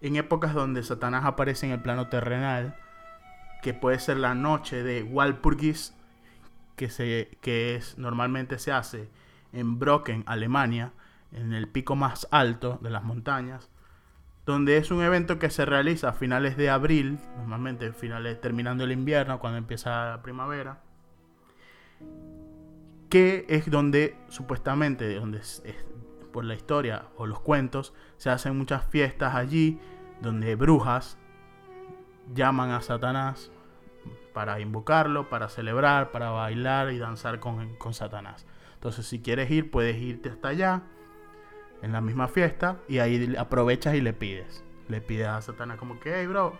[0.00, 2.74] en épocas donde Satanás aparece en el plano terrenal,
[3.62, 5.92] que puede ser la noche de Walpurgis,
[6.78, 9.10] que, se, que es, normalmente se hace
[9.52, 10.92] en Brocken, Alemania,
[11.32, 13.68] en el pico más alto de las montañas,
[14.46, 18.92] donde es un evento que se realiza a finales de abril, normalmente finales terminando el
[18.92, 20.80] invierno, cuando empieza la primavera,
[23.10, 25.40] que es donde supuestamente, donde
[26.32, 29.80] por la historia o los cuentos, se hacen muchas fiestas allí,
[30.22, 31.18] donde brujas
[32.32, 33.50] llaman a Satanás
[34.38, 38.46] para invocarlo, para celebrar, para bailar y danzar con, con Satanás.
[38.74, 40.82] Entonces, si quieres ir, puedes irte hasta allá,
[41.82, 44.62] en la misma fiesta, y ahí aprovechas y le pides.
[44.86, 46.56] Le pides a Satanás como que, hey, bro,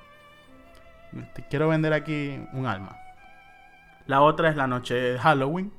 [1.36, 2.96] te quiero vender aquí un alma.
[4.06, 5.72] La otra es la noche de Halloween,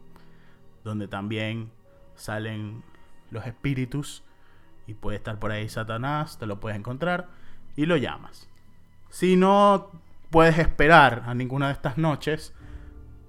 [0.86, 1.70] donde también
[2.16, 2.82] salen
[3.30, 4.24] los espíritus
[4.88, 7.28] y puede estar por ahí Satanás, te lo puedes encontrar
[7.76, 8.48] y lo llamas.
[9.10, 9.92] Si no
[10.30, 12.54] puedes esperar a ninguna de estas noches,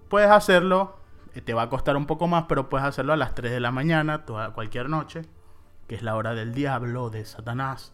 [0.08, 0.98] puedes hacerlo,
[1.34, 3.60] eh, te va a costar un poco más, pero puedes hacerlo a las 3 de
[3.60, 5.22] la mañana, toda, cualquier noche,
[5.86, 7.92] que es la hora del diablo, de Satanás,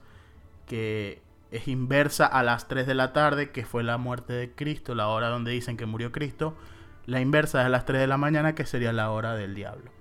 [0.66, 4.94] que es inversa a las 3 de la tarde, que fue la muerte de Cristo,
[4.94, 6.56] la hora donde dicen que murió Cristo.
[7.06, 9.92] La inversa es a las 3 de la mañana, que sería la hora del diablo.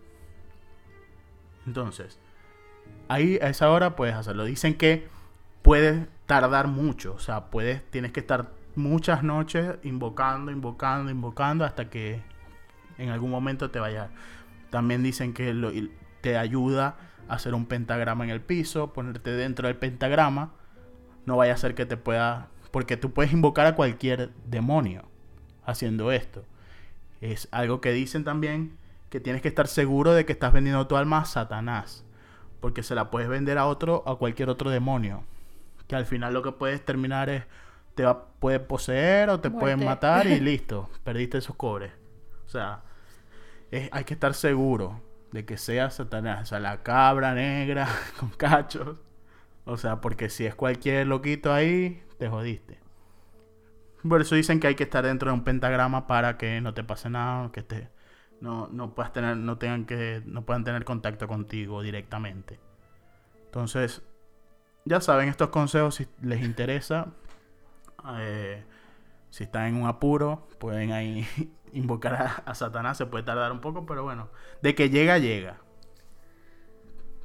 [1.68, 2.20] Entonces,
[3.08, 4.44] ahí a esa hora puedes hacerlo.
[4.46, 5.08] Dicen que
[5.62, 11.90] puedes tardar mucho, o sea, puedes, tienes que estar muchas noches invocando, invocando, invocando hasta
[11.90, 12.22] que
[12.98, 14.10] en algún momento te vaya.
[14.70, 15.72] También dicen que lo-
[16.22, 16.98] te ayuda
[17.28, 20.52] a hacer un pentagrama en el piso, ponerte dentro del pentagrama.
[21.26, 25.04] No vaya a ser que te pueda, porque tú puedes invocar a cualquier demonio
[25.66, 26.44] haciendo esto.
[27.22, 28.78] Es algo que dicen también
[29.10, 32.04] que tienes que estar seguro de que estás vendiendo tu alma a Satanás.
[32.60, 35.24] Porque se la puedes vender a otro, a cualquier otro demonio.
[35.88, 37.44] Que al final lo que puedes terminar es,
[37.96, 39.86] te va, puede poseer o te pueden Muerte.
[39.86, 41.94] matar y listo, perdiste esos cobres.
[42.46, 42.84] O sea,
[43.72, 46.44] es- hay que estar seguro de que sea Satanás.
[46.44, 47.88] O sea, la cabra negra
[48.20, 49.00] con cachos.
[49.66, 52.80] O sea, porque si es cualquier loquito ahí, te jodiste.
[54.08, 56.84] Por eso dicen que hay que estar dentro de un pentagrama para que no te
[56.84, 57.90] pase nada, que te,
[58.40, 62.60] no, no puedas tener, no tengan que, no puedan tener contacto contigo directamente.
[63.46, 64.04] Entonces,
[64.86, 67.08] ya saben estos consejos si les interesa.
[68.20, 68.64] Eh,
[69.30, 71.28] si están en un apuro, pueden ahí
[71.74, 72.98] invocar a, a Satanás.
[72.98, 74.30] Se puede tardar un poco, pero bueno,
[74.62, 75.58] de que llega, llega.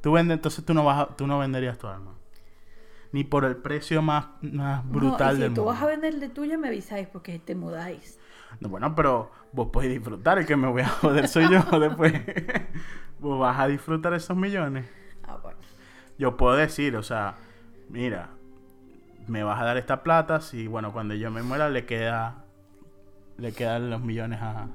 [0.01, 2.15] Tú vendes, entonces tú no vas, a- tú no venderías tu alma.
[3.11, 5.73] Ni por el precio más, más brutal no, y si del tú mundo.
[5.73, 8.17] vas a vender de tuya, me avisáis porque te mudáis.
[8.59, 10.37] No, bueno, pero vos podés disfrutar.
[10.39, 12.13] El que me voy a joder soy yo después.
[13.19, 14.85] vos vas a disfrutar esos millones.
[15.23, 15.59] Ah, bueno.
[16.17, 17.35] Yo puedo decir, o sea,
[17.89, 18.29] mira,
[19.31, 20.41] me vas a dar esta plata.
[20.41, 22.43] Si, bueno, cuando yo me muera le queda.
[23.37, 24.67] Le quedan los millones a.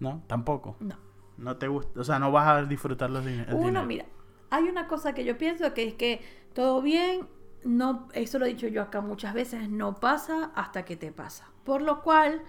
[0.00, 0.22] ¿No?
[0.26, 0.76] Tampoco.
[0.80, 0.96] No.
[1.36, 3.86] no te gusta, o sea, no vas a disfrutar los din- Uno, dinero.
[3.86, 4.04] mira,
[4.50, 6.22] hay una cosa que yo pienso que es que
[6.52, 7.26] todo bien,
[7.64, 11.48] no, eso lo he dicho yo acá muchas veces, no pasa hasta que te pasa.
[11.64, 12.42] Por lo cual,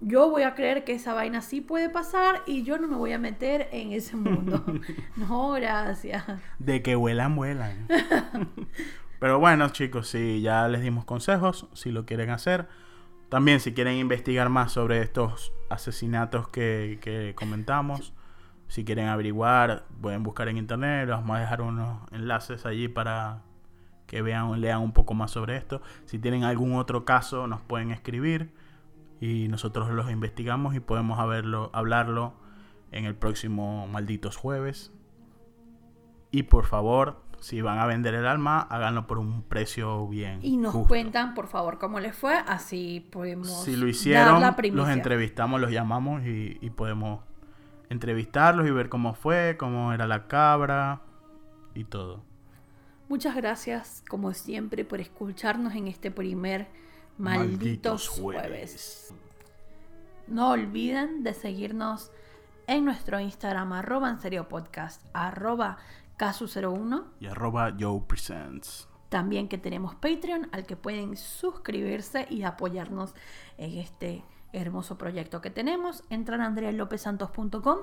[0.00, 3.12] yo voy a creer que esa vaina sí puede pasar y yo no me voy
[3.12, 4.64] a meter en ese mundo.
[5.16, 6.24] no, gracias.
[6.58, 7.86] De que vuelan, vuelan.
[9.18, 12.68] Pero bueno, chicos, si ya les dimos consejos, si lo quieren hacer.
[13.28, 18.12] También si quieren investigar más sobre estos asesinatos que, que comentamos,
[18.68, 23.42] si quieren averiguar, pueden buscar en internet, les vamos a dejar unos enlaces allí para
[24.06, 25.82] que vean, lean un poco más sobre esto.
[26.04, 28.52] Si tienen algún otro caso, nos pueden escribir
[29.20, 32.34] y nosotros los investigamos y podemos hablarlo
[32.92, 34.92] en el próximo Malditos Jueves.
[36.30, 40.38] Y por favor, si van a vender el alma, háganlo por un precio bien.
[40.40, 40.88] Y nos justo.
[40.88, 45.60] cuentan, por favor, cómo les fue, así podemos Si lo dar hicieron, la los entrevistamos,
[45.60, 47.20] los llamamos y, y podemos
[47.90, 51.02] entrevistarlos y ver cómo fue, cómo era la cabra
[51.74, 52.24] y todo.
[53.10, 56.66] Muchas gracias, como siempre, por escucharnos en este primer
[57.18, 59.12] Malditos, jueves.
[60.28, 62.10] No olviden de seguirnos
[62.66, 65.76] en nuestro Instagram, arroba en serio podcast, arroba
[66.18, 67.04] casu01.
[67.20, 68.88] Y arroba Joe Presents.
[69.08, 73.14] También que tenemos Patreon al que pueden suscribirse y apoyarnos
[73.58, 76.04] en este hermoso proyecto que tenemos.
[76.10, 77.78] Entrar a andrealopesantos.com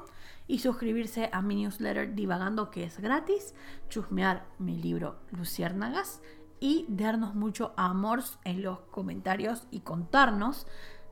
[0.48, 3.54] y suscribirse a mi newsletter Divagando que es gratis.
[3.90, 6.22] Chusmear mi libro Luciérnagas
[6.60, 10.68] y darnos mucho amor en los comentarios y contarnos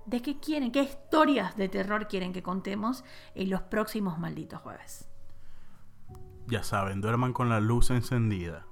[0.05, 3.03] de qué quieren, qué historias de terror quieren que contemos
[3.36, 5.09] en los próximos malditos jueves.
[6.50, 8.66] Ya saben, duerman con la luz encendida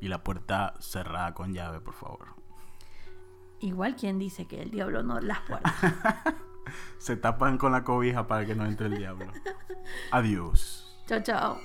[0.00, 2.28] y la puerta cerrada con llave, por favor.
[3.60, 5.74] Igual quien dice que el diablo no las puertas.
[6.98, 9.26] Se tapan con la cobija para que no entre el diablo.
[10.10, 11.04] Adiós.
[11.06, 11.60] chao, chao.